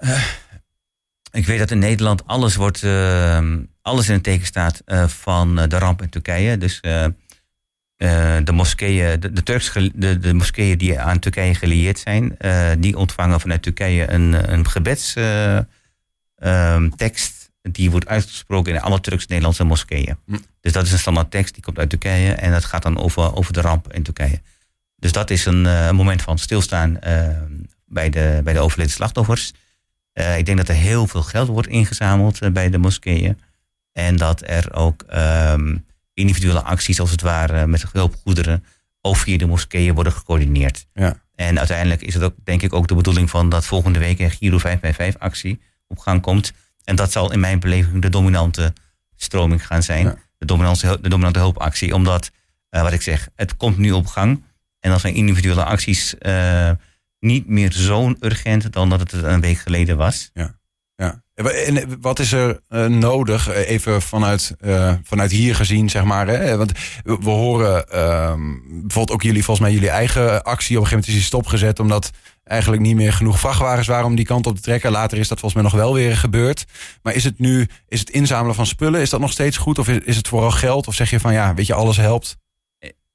Ik 1.33 1.47
weet 1.47 1.59
dat 1.59 1.71
in 1.71 1.79
Nederland 1.79 2.27
alles 2.27 2.57
wordt, 2.57 2.83
eh, 2.83 3.47
alles 3.83 4.09
in 4.09 4.15
het 4.15 4.23
teken 4.23 4.47
staat 4.47 4.83
eh, 4.85 5.07
van 5.07 5.59
eh, 5.59 5.69
de 5.69 5.79
ramp 5.79 6.03
in 6.03 6.09
Turkije. 6.09 6.59
Dus 6.59 6.81
eh, 7.99 8.37
eh, 8.37 8.45
de 8.45 8.53
moskeeën, 8.53 9.21
de, 9.21 9.33
de, 9.33 9.43
Turks, 9.43 9.73
de, 9.95 10.19
de 10.19 10.35
moskeeën 10.35 10.79
die 10.79 11.01
aan 11.01 11.19
Turkije 11.19 11.55
gelieerd 11.55 11.99
zijn, 11.99 12.39
eh, 12.39 12.71
die 12.79 12.97
ontvangen 12.97 13.41
vanuit 13.41 13.63
Turkije 13.63 14.11
een, 14.11 14.53
een 14.53 14.69
gebedstekst. 14.69 15.67
die 17.63 17.91
wordt 17.91 18.09
uitgesproken 18.09 18.75
in 18.75 18.81
alle 18.81 19.01
Turks-Nederlandse 19.01 19.65
moskeeën. 19.65 20.17
Hm. 20.27 20.37
Dus 20.61 20.73
dat 20.73 20.87
is 20.87 20.93
een 20.93 20.99
standaard 20.99 21.31
tekst, 21.31 21.55
die 21.55 21.63
komt 21.63 21.79
uit 21.79 21.91
Turkije 21.91 22.33
en 22.33 22.51
dat 22.51 22.65
gaat 22.65 22.83
dan 22.83 22.99
over, 22.99 23.37
over 23.37 23.53
de 23.53 23.61
ramp 23.61 23.93
in 23.93 24.03
Turkije. 24.03 24.41
Dus 24.97 25.13
dat 25.13 25.31
is 25.31 25.45
een, 25.45 25.67
eh, 25.67 25.87
een 25.87 25.97
moment 25.97 26.23
van 26.23 26.39
stilstaan 26.39 27.01
eh, 27.01 27.29
bij, 27.87 28.11
de, 28.11 28.41
bij 28.45 28.53
de 28.53 28.61
overleden 28.61 28.93
slachtoffers. 28.93 29.53
Eh, 30.13 30.39
ik 30.39 30.47
denk 30.47 30.59
dat 30.59 30.69
er 30.69 30.75
heel 30.75 31.07
veel 31.07 31.23
geld 31.23 31.49
wordt 31.49 31.69
ingezameld 31.69 32.41
eh, 32.41 32.51
bij 32.51 32.71
de 32.71 32.79
moskeeën. 32.79 33.41
En 33.93 34.17
dat 34.17 34.43
er 34.49 34.75
ook 34.75 35.03
ehm, 35.03 35.77
individuele 36.19 36.63
acties, 36.63 37.01
als 37.01 37.11
het 37.11 37.21
ware, 37.21 37.67
met 37.67 37.85
hulpgoederen 37.93 38.65
ook 39.01 39.17
via 39.17 39.39
de 39.39 39.47
moskeeën 39.47 39.95
worden 39.95 40.13
gecoördineerd. 40.13 40.87
Ja. 40.93 41.23
En 41.35 41.59
uiteindelijk 41.59 42.03
is 42.03 42.15
het 42.15 42.23
ook, 42.23 42.35
denk 42.45 42.63
ik, 42.63 42.73
ook 42.73 42.89
de 42.89 42.95
bedoeling 42.95 43.31
van 43.31 43.49
dat 43.49 43.65
volgende 43.65 43.99
week 43.99 44.19
een 44.19 44.31
Giro 44.31 44.59
555 44.59 45.21
actie 45.21 45.61
op 45.87 45.99
gang 45.99 46.23
komt. 46.23 46.53
En 46.85 46.97
dat 46.97 47.13
zal 47.13 47.33
in 47.33 47.41
mijn 47.41 47.61
beleving 47.61 48.03
de 48.03 48.09
dominante 48.09 48.73
stroming 49.17 49.67
gaan 49.67 49.83
zijn. 49.83 50.05
Ja. 50.05 50.17
De, 50.39 50.47
dominante, 50.47 50.99
de 51.01 51.09
dominante 51.09 51.39
hulpactie. 51.39 51.95
Omdat, 51.95 52.31
eh, 52.71 52.83
wat 52.83 52.93
ik 52.93 53.03
zeg, 53.03 53.29
het 53.35 53.57
komt 53.57 53.79
nu 53.79 53.93
op 53.93 54.07
gang. 54.07 54.43
En 54.81 54.91
dan 54.91 55.01
zijn 55.01 55.15
individuele 55.15 55.65
acties 55.65 56.19
eh, 56.19 56.71
niet 57.21 57.49
meer 57.49 57.73
zo 57.73 58.15
urgent 58.21 58.73
dan 58.73 58.89
dat 58.89 59.01
het 59.01 59.13
een 59.13 59.41
week 59.41 59.59
geleden 59.59 59.97
was. 59.97 60.31
Ja. 60.35 60.58
En 61.45 62.01
wat 62.01 62.19
is 62.19 62.33
er 62.33 62.61
eh, 62.69 62.87
nodig, 62.87 63.49
eh, 63.49 63.69
even 63.71 64.03
vanuit, 64.03 64.55
eh, 64.61 64.93
vanuit 65.03 65.31
hier 65.31 65.55
gezien, 65.55 65.89
zeg 65.91 66.05
maar? 66.05 66.27
Hè? 66.27 66.57
Want 66.57 66.73
we 67.05 67.31
horen 67.31 67.89
ehm, 67.89 68.41
bijvoorbeeld 68.63 69.11
ook 69.11 69.23
jullie, 69.23 69.45
volgens 69.45 69.67
mij 69.67 69.75
jullie 69.75 69.91
eigen 69.91 70.43
actie. 70.43 70.77
Op 70.77 70.83
een 70.83 70.89
gegeven 70.89 70.91
moment 70.91 71.07
is 71.07 71.15
die 71.15 71.23
stopgezet 71.23 71.81
omdat 71.81 72.11
eigenlijk 72.45 72.83
niet 72.83 72.97
meer 72.97 73.13
genoeg 73.13 73.41
vrachtwagens 73.41 73.87
waren 73.87 74.07
om 74.07 74.15
die 74.15 74.25
kant 74.25 74.47
op 74.47 74.57
te 74.57 74.63
trekken. 74.63 74.91
Later 74.91 75.19
is 75.19 75.29
dat 75.29 75.41
volgens 75.41 75.63
mij 75.63 75.71
nog 75.71 75.81
wel 75.81 75.95
weer 75.95 76.17
gebeurd. 76.17 76.65
Maar 77.03 77.15
is 77.15 77.25
het 77.25 77.39
nu, 77.39 77.67
is 77.89 78.01
het 78.01 78.11
inzamelen 78.11 78.55
van 78.55 78.67
spullen, 78.67 79.01
is 79.01 79.11
dat 79.11 79.21
nog 79.21 79.33
steeds 79.33 79.57
goed? 79.57 79.79
Of 79.79 79.89
is, 79.89 79.99
is 79.99 80.17
het 80.17 80.29
vooral 80.29 80.51
geld? 80.51 80.87
Of 80.87 80.95
zeg 80.95 81.11
je 81.11 81.21
van 81.21 81.33
ja, 81.33 81.55
weet 81.55 81.67
je, 81.67 81.75
alles 81.75 81.97
helpt? 81.97 82.37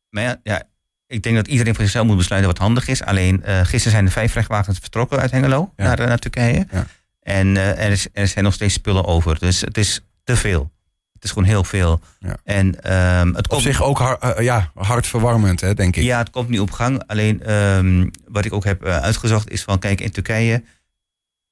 Maar 0.09 0.23
ja, 0.23 0.39
ja, 0.43 0.63
ik 1.07 1.23
denk 1.23 1.35
dat 1.35 1.47
iedereen 1.47 1.73
voor 1.75 1.83
zichzelf 1.83 2.05
moet 2.05 2.17
besluiten 2.17 2.51
wat 2.51 2.61
handig 2.61 2.87
is. 2.87 3.03
Alleen 3.03 3.43
gisteren 3.45 3.91
zijn 3.91 4.05
er 4.05 4.11
vijf 4.11 4.31
vrachtwagens 4.31 4.79
vertrokken 4.79 5.19
uit 5.19 5.31
Hengelo 5.31 5.73
Ja. 5.75 5.83
naar, 5.83 6.07
naar 6.07 6.19
Turkije. 6.19 6.67
Ja. 6.71 6.85
En 7.23 7.57
eh, 7.57 7.85
er, 7.85 7.91
is, 7.91 8.07
er 8.13 8.27
zijn 8.27 8.43
nog 8.43 8.53
steeds 8.53 8.73
spullen 8.73 9.05
over. 9.05 9.39
Dus 9.39 9.61
het 9.61 9.77
is 9.77 10.01
te 10.23 10.35
veel. 10.35 10.71
Het 11.13 11.23
is 11.23 11.29
gewoon 11.31 11.47
heel 11.47 11.63
veel. 11.63 12.01
Ja. 12.19 12.37
En 12.43 12.81
ehm, 12.83 13.27
het 13.27 13.37
Op 13.37 13.47
komt, 13.47 13.61
zich 13.61 13.83
ook 13.83 13.97
har- 13.97 14.19
eh, 14.19 14.43
ja, 14.43 14.71
hartverwarmend, 14.73 15.61
hè, 15.61 15.73
denk 15.73 15.95
ik. 15.95 16.03
ja, 16.03 16.17
het 16.17 16.29
komt 16.29 16.49
nu 16.49 16.59
op 16.59 16.71
gang. 16.71 17.03
Alleen 17.07 17.43
ehm, 17.43 18.09
wat 18.27 18.45
ik 18.45 18.53
ook 18.53 18.63
heb 18.63 18.83
eh, 18.83 18.97
uitgezocht 18.97 19.49
is 19.49 19.63
van, 19.63 19.79
kijk, 19.79 20.01
in 20.01 20.11
Turkije, 20.11 20.63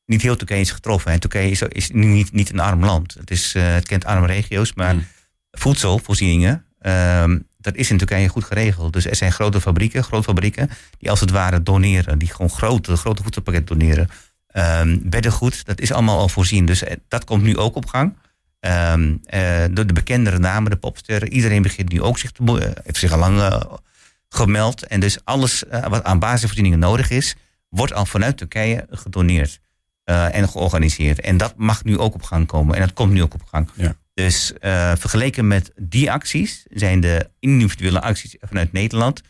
niet 0.06 0.22
heel 0.22 0.36
Turkije 0.36 0.62
is 0.62 0.72
getroffen. 0.72 1.12
En 1.12 1.20
Turkije 1.20 1.50
is, 1.52 1.62
is 1.62 1.90
niet, 1.92 2.32
niet 2.32 2.50
een 2.50 2.60
arm 2.60 2.86
land. 2.86 3.14
Het, 3.14 3.32
is, 3.32 3.54
het 3.54 3.88
kent 3.88 4.06
arme 4.06 4.28
regio's, 4.28 4.74
maar 4.74 4.94
Mm. 4.96 5.06
voedselvoorzieningen, 5.52 6.66
ehm, 6.80 7.40
dat 7.58 7.76
is 7.76 7.90
in 7.90 7.98
Turkije 7.98 8.28
goed 8.28 8.44
geregeld. 8.44 8.94
Dus 8.94 9.06
er 9.06 9.16
zijn 9.16 9.32
grote 9.32 9.62
fabrieken, 9.62 10.04
grote 10.04 10.24
fabrieken, 10.24 10.70
die 10.98 11.10
als 11.10 11.20
het 11.20 11.32
ware 11.32 11.64
doneren. 11.64 12.20
Die 12.20 12.30
gewoon 12.32 12.50
grote, 12.50 12.96
grote 12.98 13.24
voedselpakketten 13.24 13.78
doneren. 13.80 14.10
Ehm 14.52 14.98
beddengoed, 15.02 15.66
dat 15.66 15.80
is 15.80 15.92
allemaal 15.92 16.20
al 16.20 16.30
voorzien. 16.30 16.66
Dus 16.66 16.84
eh, 16.84 16.96
dat 17.08 17.24
komt 17.24 17.44
nu 17.44 17.58
ook 17.58 17.76
op 17.76 17.86
gang. 17.86 18.16
Ehm 18.62 19.16
eh, 19.24 19.64
door 19.72 19.88
de 19.88 19.94
bekendere 19.94 20.40
namen, 20.40 20.72
de 20.72 20.78
popsterren. 20.78 21.34
Iedereen 21.34 21.62
begint 21.62 21.92
nu 21.92 22.02
ook 22.02 22.18
zich 22.18 22.32
te... 22.32 22.44
eh, 22.44 22.72
heeft 22.84 22.98
zich 22.98 23.12
al 23.12 23.20
lang 23.20 23.40
eh, 23.40 23.62
gemeld. 24.30 24.88
En 24.88 25.00
dus 25.00 25.18
alles 25.24 25.64
wat 25.90 26.04
aan 26.04 26.20
basisvoorzieningen 26.20 26.80
nodig 26.80 27.10
is... 27.10 27.36
wordt 27.70 27.94
al 27.94 28.06
vanuit 28.06 28.38
Turkije 28.38 28.86
gedoneerd. 28.90 29.60
en 30.04 30.50
georganiseerd. 30.50 31.20
En 31.20 31.38
dat 31.38 31.54
mag 31.58 31.84
nu 31.84 31.98
ook 31.98 32.14
op 32.14 32.24
gang 32.24 32.48
komen. 32.48 32.76
En 32.76 32.82
dat 32.82 32.94
komt 32.94 33.12
nu 33.12 33.22
ook 33.22 33.34
op 33.34 33.44
gang. 33.46 33.70
Ja. 33.76 33.96
Dus 34.14 34.54
vergeleken 34.98 35.48
met 35.48 35.72
die 35.76 36.12
acties... 36.12 36.66
zijn 36.70 37.00
de 37.00 37.30
individuele 37.40 38.02
acties 38.02 38.36
vanuit 38.40 38.72
Nederland... 38.72 39.22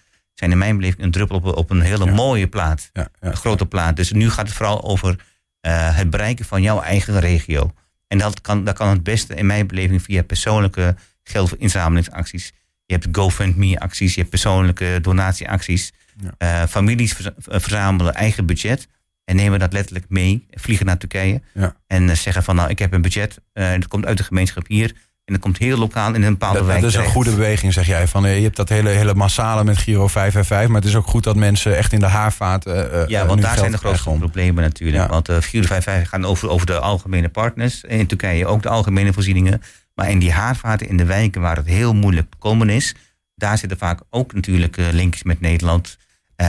zijn 0.41 0.51
in 0.53 0.57
mijn 0.57 0.77
beleving 0.77 1.03
een 1.03 1.11
druppel 1.11 1.35
op, 1.37 1.45
op 1.45 1.69
een 1.69 1.81
hele 1.81 2.05
Ja. 2.05 2.11
mooie 2.13 2.47
plaat 2.47 2.89
Ja, 2.93 3.07
ja. 3.21 3.27
een 3.27 3.35
grote 3.35 3.65
plaat. 3.65 3.95
Dus 3.95 4.11
nu 4.11 4.29
gaat 4.29 4.47
het 4.47 4.55
vooral 4.55 4.83
over 4.83 5.15
eh, 5.59 5.95
het 5.97 6.09
bereiken 6.09 6.45
van 6.45 6.61
jouw 6.61 6.81
eigen 6.81 7.19
regio. 7.19 7.71
En 8.07 8.17
dat 8.17 8.41
kan, 8.41 8.63
dat 8.63 8.75
kan 8.75 8.87
het 8.89 9.03
beste 9.03 9.35
in 9.35 9.45
mijn 9.45 9.67
beleving 9.67 10.01
via 10.01 10.23
persoonlijke 10.23 10.95
geldinzamelingsacties. 11.23 12.51
Je 12.85 12.93
hebt 12.93 13.07
GoFundMe-acties, 13.11 14.13
je 14.13 14.19
hebt 14.19 14.29
persoonlijke 14.29 14.99
donatieacties. 15.01 15.91
Eh, 16.37 16.63
families 16.69 17.15
eh, 17.21 17.31
verzamelen 17.59 18.13
eigen 18.13 18.45
budget 18.45 18.87
en 19.25 19.35
nemen 19.35 19.59
dat 19.59 19.73
letterlijk 19.73 20.05
mee, 20.09 20.45
vliegen 20.51 20.85
naar 20.85 20.97
Turkije. 20.97 21.41
En 21.87 22.17
zeggen 22.17 22.43
van 22.43 22.55
nou, 22.55 22.69
ik 22.69 22.79
heb 22.79 22.93
een 22.93 23.01
budget, 23.01 23.41
dat 23.53 23.87
komt 23.87 24.05
uit 24.05 24.17
de 24.17 24.23
gemeenschap 24.23 24.67
hier. 24.67 24.95
En 25.25 25.33
dat 25.33 25.41
komt 25.41 25.57
heel 25.57 25.77
lokaal 25.77 26.13
in 26.13 26.23
een 26.23 26.31
bepaalde 26.31 26.57
Dat, 26.57 26.67
wijk 26.67 26.81
dat 26.81 26.89
is 26.89 26.95
een 26.95 27.05
goede 27.05 27.29
beweging, 27.29 27.73
zeg 27.73 27.87
jij. 27.87 28.07
Van, 28.07 28.25
eh, 28.25 28.37
je 28.37 28.43
hebt 28.43 28.55
dat 28.55 28.69
hele, 28.69 28.89
hele 28.89 29.13
massale 29.15 29.63
met 29.63 29.77
Giro 29.77 30.07
5 30.07 30.35
en 30.35 30.45
5. 30.45 30.67
Maar 30.67 30.81
het 30.81 30.89
is 30.89 30.95
ook 30.95 31.07
goed 31.07 31.23
dat 31.23 31.35
mensen 31.35 31.77
echt 31.77 31.93
in 31.93 31.99
de 31.99 32.05
haarvaat. 32.05 32.65
eh, 32.65 33.01
eh, 33.01 33.07
Ja, 33.07 33.21
eh, 33.21 33.27
want 33.27 33.41
daar 33.41 33.57
zijn 33.57 33.71
de 33.71 33.77
grootste 33.77 34.09
om- 34.09 34.19
problemen 34.19 34.63
natuurlijk. 34.63 35.03
Ja. 35.03 35.09
Want 35.09 35.29
uh, 35.29 35.35
455 35.41 36.09
gaan 36.09 36.25
over, 36.25 36.49
over 36.49 36.65
de 36.65 36.79
algemene 36.79 37.29
partners. 37.29 37.83
In 37.83 38.07
Turkije 38.07 38.45
ook 38.45 38.61
de 38.61 38.69
algemene 38.69 39.13
voorzieningen. 39.13 39.61
Maar 39.95 40.09
in 40.09 40.19
die 40.19 40.31
haarvaten 40.31 40.87
in 40.87 40.97
de 40.97 41.05
wijken 41.05 41.41
waar 41.41 41.55
het 41.55 41.65
heel 41.67 41.93
moeilijk 41.93 42.33
komen 42.39 42.69
is... 42.69 42.95
daar 43.35 43.57
zitten 43.57 43.77
vaak 43.77 43.99
ook 44.09 44.33
natuurlijk 44.33 44.75
linkjes 44.77 45.23
met 45.23 45.41
Nederland. 45.41 45.97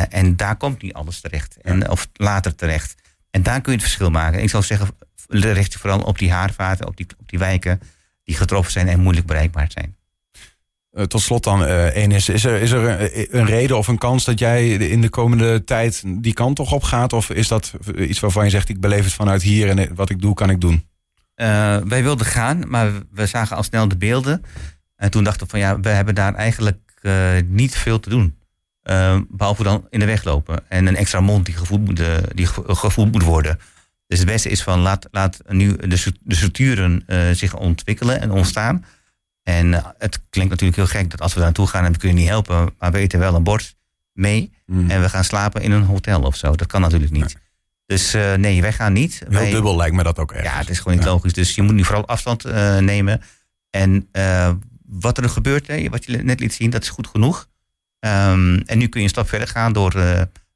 En 0.09 0.37
daar 0.37 0.57
komt 0.57 0.83
niet 0.83 0.93
alles 0.93 1.21
terecht. 1.21 1.57
En, 1.63 1.91
Of 1.91 2.09
later 2.13 2.55
terecht. 2.55 2.95
En 3.31 3.43
daar 3.43 3.61
kun 3.61 3.73
je 3.73 3.79
het 3.79 3.87
verschil 3.87 4.11
maken. 4.11 4.43
Ik 4.43 4.51
zou 4.51 4.63
zeggen, 4.63 4.89
richt 5.29 5.73
je 5.73 5.79
vooral 5.79 6.01
op 6.01 6.19
die 6.19 6.33
haarvaten, 6.33 6.87
op 6.87 6.97
die, 6.97 7.07
op 7.19 7.29
die 7.29 7.39
wijken... 7.39 7.81
die 8.33 8.41
getroffen 8.41 8.73
zijn 8.73 8.89
en 8.89 9.01
moeilijk 9.01 9.27
bereikbaar 9.27 9.71
zijn. 9.71 9.97
Eh, 10.91 11.05
tot 11.05 11.21
slot 11.21 11.45
dan, 11.45 11.65
eh 11.65 11.97
Enis, 11.97 12.29
is 12.29 12.45
er, 12.45 12.61
is 12.61 12.71
er 12.71 12.89
een, 12.89 13.27
een 13.39 13.47
reden 13.47 13.77
of 13.79 13.89
een 13.89 13.99
kans 13.99 14.25
dat 14.25 14.39
jij 14.39 14.69
in 14.75 15.01
de 15.01 15.09
komende 15.09 15.65
tijd 15.65 16.03
die 16.07 16.33
kant 16.33 16.57
toch 16.57 16.73
op 16.73 16.83
gaat? 16.83 17.13
Of 17.13 17.31
is 17.31 17.49
dat 17.49 17.73
iets 17.97 18.21
waarvan 18.21 18.45
je 18.45 18.51
zegt, 18.51 18.69
ik 18.69 18.81
beleef 18.81 19.05
het 19.05 19.13
vanuit 19.13 19.43
hier 19.43 19.69
en 19.69 19.79
eh, 19.79 19.91
wat 19.95 20.11
ik 20.11 20.21
doe, 20.21 20.35
kan 20.35 20.51
ik 20.51 20.61
doen? 20.61 20.87
Eh, 21.35 21.77
wij 21.77 22.03
wilden 22.03 22.27
gaan, 22.27 22.63
maar 22.69 22.91
we 23.11 23.27
zagen 23.27 23.57
al 23.57 23.63
snel 23.63 23.89
de 23.89 23.97
beelden. 23.97 24.45
En 24.97 25.11
toen 25.11 25.25
dachten 25.25 25.43
we 25.45 25.51
van 25.51 25.61
ja, 25.61 25.81
we 25.81 25.89
hebben 25.89 26.15
daar 26.15 26.35
eigenlijk 26.35 26.79
eh, 27.03 27.31
niet 27.47 27.77
veel 27.77 28.01
te 28.01 28.09
doen. 28.09 28.37
Eh, 28.83 29.19
behalve 29.29 29.63
dan 29.63 29.87
in 29.91 29.99
de 29.99 30.07
weg 30.07 30.25
lopen. 30.25 30.61
En 30.69 30.87
een 30.87 30.97
extra 30.97 31.21
mond 31.21 31.45
die 31.47 31.57
gevoed 31.57 31.85
moet, 31.85 32.01
eh, 32.01 32.17
die 32.35 32.47
ge- 32.47 32.63
gevoed 32.75 33.13
moet 33.13 33.23
worden. 33.23 33.59
Dus 34.13 34.21
het 34.21 34.31
beste 34.31 34.49
is 34.49 34.63
van 34.63 34.81
laat, 34.81 35.09
laat 35.11 35.41
nu 35.49 35.77
de, 35.77 36.13
de 36.23 36.35
structuren 36.35 37.03
eh, 37.07 37.31
zich 37.31 37.57
ontwikkelen 37.57 38.21
en 38.21 38.31
ontstaan. 38.31 38.85
En 39.43 39.75
eh, 39.75 39.87
het 39.99 40.21
klinkt 40.31 40.51
natuurlijk 40.51 40.79
heel 40.79 41.01
gek 41.01 41.11
dat 41.11 41.21
als 41.21 41.31
we 41.33 41.37
daar 41.39 41.47
naartoe 41.47 41.67
gaan 41.67 41.85
en 41.85 41.93
we 41.93 41.99
kunnen 41.99 42.19
niet 42.19 42.29
helpen, 42.29 42.75
maar 42.79 42.93
we 42.93 42.99
eten 42.99 43.19
wel 43.19 43.35
een 43.35 43.43
bord 43.43 43.77
mee. 44.13 44.53
Hmm. 44.67 44.91
En 44.91 45.01
we 45.01 45.09
gaan 45.09 45.25
slapen 45.25 45.63
in 45.63 45.71
een 45.71 45.83
hotel 45.83 46.23
of 46.23 46.37
zo. 46.37 46.55
Dat 46.57 46.67
kan 46.67 46.81
natuurlijk 46.81 47.13
niet. 47.13 47.37
Dus 47.87 48.15
eh, 48.15 48.35
nee, 48.35 48.61
wij 48.61 48.73
gaan 48.73 48.93
niet. 48.93 49.19
Heel 49.19 49.39
Wij- 49.39 49.51
dubbel 49.51 49.77
lijkt 49.77 49.97
me 49.97 50.03
dat 50.03 50.19
ook 50.19 50.33
echt. 50.33 50.45
ja, 50.45 50.59
het 50.59 50.69
is 50.69 50.79
gewoon 50.79 50.95
niet 50.97 51.05
Ja. 51.05 51.11
logisch. 51.11 51.33
Dus 51.33 51.55
je 51.55 51.63
moet 51.63 51.75
nu 51.75 51.85
vooral 51.85 52.07
afstand 52.07 52.45
nemen. 52.81 53.23
En 53.71 54.09
wat 54.87 55.19
er 55.19 55.29
gebeurt, 55.29 55.67
hè, 55.67 55.89
wat 55.89 56.05
je 56.05 56.17
net 56.17 56.41
liet 56.41 56.55
zien, 56.55 56.71
dat 56.71 56.83
is 56.83 56.89
goed 56.89 57.07
genoeg. 57.07 57.49
Ehm, 57.99 58.57
en 58.57 58.79
nu 58.79 58.87
kun 58.87 59.01
je 59.01 59.07
een 59.07 59.13
stap 59.13 59.29
verder 59.29 59.49
gaan 59.49 59.73
door 59.73 59.93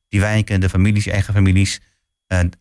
die 0.08 0.20
wijken, 0.20 0.60
de 0.60 0.68
families, 0.68 1.04
je 1.04 1.12
eigen 1.12 1.34
families. 1.34 1.80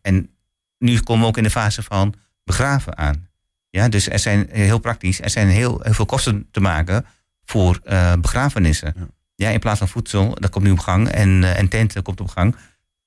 En 0.01 0.29
nu 0.77 0.99
komen 0.99 1.21
we 1.21 1.27
ook 1.29 1.38
in 1.38 1.43
de 1.43 1.49
fase 1.49 1.83
van 1.83 2.13
begraven 2.43 2.97
aan. 2.97 3.27
Ja, 3.69 3.89
dus 3.89 4.09
er 4.09 4.19
zijn 4.19 4.47
heel 4.51 4.79
praktisch, 4.79 5.21
er 5.21 5.29
zijn 5.29 5.47
heel, 5.47 5.79
heel 5.81 5.93
veel 5.93 6.05
kosten 6.05 6.47
te 6.51 6.59
maken 6.59 7.05
voor 7.45 7.79
eh, 7.83 8.13
begrafenissen. 8.13 8.93
Ja. 8.95 9.07
Ja. 9.35 9.49
in 9.49 9.59
plaats 9.59 9.79
van 9.79 9.88
voedsel, 9.88 10.35
dat 10.39 10.49
komt 10.49 10.65
nu 10.65 10.71
op 10.71 10.79
gang, 10.79 11.09
en, 11.09 11.43
eh, 11.43 11.59
en 11.59 11.67
tenten 11.67 12.03
komt 12.03 12.21
op 12.21 12.27
gang. 12.27 12.55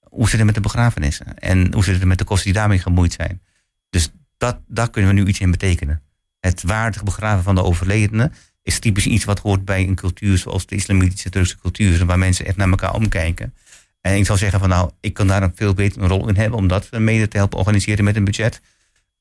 Hoe 0.01 0.29
zit 0.29 0.37
het 0.37 0.47
met 0.47 0.55
de 0.55 0.61
begrafenissen? 0.61 1.39
En 1.39 1.73
hoe 1.73 1.85
zit 1.85 1.95
het 1.95 2.05
met 2.05 2.19
de 2.19 2.25
kosten 2.25 2.45
die 2.45 2.55
daarmee 2.55 2.79
gemoeid 2.79 3.13
zijn? 3.13 3.43
Dus 3.91 4.11
dat, 4.37 4.59
daar 4.67 4.91
kunnen 4.91 5.15
we 5.15 5.21
nu 5.21 5.27
iets 5.27 5.41
in 5.41 5.51
betekenen. 5.51 6.03
Het 6.41 6.63
waardig 6.63 7.03
begraven 7.03 7.45
van 7.45 7.55
de 7.55 7.63
overledene 7.63 8.31
is 8.63 8.79
typisch 8.79 9.07
iets 9.07 9.25
wat 9.25 9.39
hoort 9.39 9.65
bij 9.65 9.83
een 9.83 9.95
cultuur 9.95 10.39
zoals 10.39 10.67
de 10.67 10.75
islamitische 10.75 11.31
Turkse 11.31 11.59
cultuur, 11.59 12.07
waar 12.07 12.19
mensen 12.19 12.47
echt 12.47 12.57
naar 12.57 12.69
elkaar 12.69 12.95
omkijken. 12.95 13.55
En 14.01 14.17
ik 14.17 14.27
zou 14.27 14.39
zeggen 14.39 14.61
van 14.61 14.69
nou, 14.69 14.91
ik 15.01 15.15
kan 15.15 15.27
daar 15.27 15.43
een 15.43 15.53
veel 15.55 15.75
betere 15.75 16.07
rol 16.07 16.29
in 16.29 16.37
hebben 16.37 16.59
om 16.59 16.69
dat 16.69 16.91
mede 16.91 17.29
te 17.29 17.37
helpen 17.37 17.59
organiseren 17.59 18.05
met 18.05 18.17
een 18.17 18.25
budget. 18.25 18.61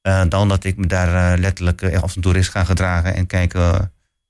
eh, 0.02 0.22
dan 0.30 0.50
dat 0.50 0.64
ik 0.64 0.78
me 0.78 0.86
daar 0.88 1.34
eh, 1.34 1.40
letterlijk 1.40 1.82
eh, 1.82 2.02
als 2.02 2.16
een 2.16 2.22
toerist 2.22 2.50
ga 2.50 2.64
gedragen 2.64 3.16
en 3.16 3.28
kijken 3.28 3.62
eh, 3.74 3.80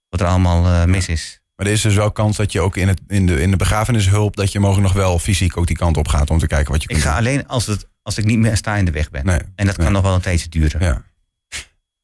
wat 0.10 0.19
er 0.21 0.27
allemaal 0.27 0.65
eh, 0.67 0.86
mis 0.86 1.07
is. 1.07 1.41
Maar 1.55 1.65
er 1.65 1.71
is 1.71 1.81
dus 1.81 1.95
wel 1.95 2.12
kans 2.12 2.38
dat 2.38 2.51
je 2.51 2.60
ook 2.62 2.77
in, 2.77 2.88
het, 2.88 3.01
in, 3.07 3.25
de, 3.25 3.41
in 3.41 3.51
de 3.51 3.57
begrafenishulp... 3.57 4.36
dat 4.36 4.51
je 4.51 4.60
mogelijk 4.60 4.88
nog 4.88 4.95
wel 5.03 5.19
fysiek 5.19 5.57
ook 5.57 5.67
die 5.67 5.75
kant 5.77 5.97
op 5.97 6.07
gaat 6.07 6.29
om 6.29 6.39
te 6.39 6.47
kijken 6.47 6.71
wat 6.71 6.81
je 6.83 6.88
Ik 6.88 6.93
kunt 6.95 7.07
ga 7.07 7.17
doen. 7.17 7.27
alleen 7.27 7.47
als, 7.47 7.65
het, 7.65 7.88
als 8.01 8.17
ik 8.17 8.25
niet 8.25 8.38
meer 8.38 8.57
sta 8.57 8.75
in 8.75 8.86
de 8.86 8.91
weg 8.91 9.10
ben. 9.10 9.25
Nee, 9.25 9.39
En 9.55 9.65
dat 9.65 9.75
kan 9.77 9.91
nog 9.91 10.01
wel 10.01 10.13
een 10.15 10.21
tijdje 10.21 10.49
duren. 10.49 10.79
Ja. 10.83 11.01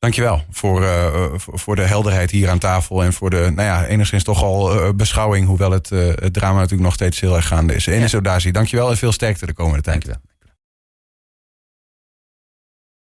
Dankjewel 0.03 0.41
voor, 0.49 0.83
eh, 0.83 1.31
voor, 1.35 1.75
de 1.75 1.81
helderheid 1.81 2.31
hier 2.31 2.49
aan 2.49 2.59
tafel... 2.59 3.03
en 3.03 3.13
voor 3.13 3.29
de, 3.29 3.51
nou 3.55 3.67
ja, 3.67 3.85
enigszins 3.85 4.23
toch 4.23 4.43
al 4.43 4.71
eh, 4.71 4.89
beschouwing... 4.95 5.47
hoewel 5.47 5.71
het, 5.71 5.89
het 5.89 6.33
drama 6.33 6.55
natuurlijk 6.55 6.81
nog 6.81 6.93
steeds 6.93 7.19
heel 7.19 7.35
erg 7.35 7.47
gaande 7.47 7.75
is. 7.75 7.85
Enes 7.85 8.15
Odazi, 8.15 8.51
dankjewel 8.51 8.89
en 8.89 8.97
veel 8.97 9.11
sterkte 9.11 9.45
de 9.45 9.53
komende 9.53 9.81
tijd. 9.81 10.05
Dankjewel. 10.05 10.32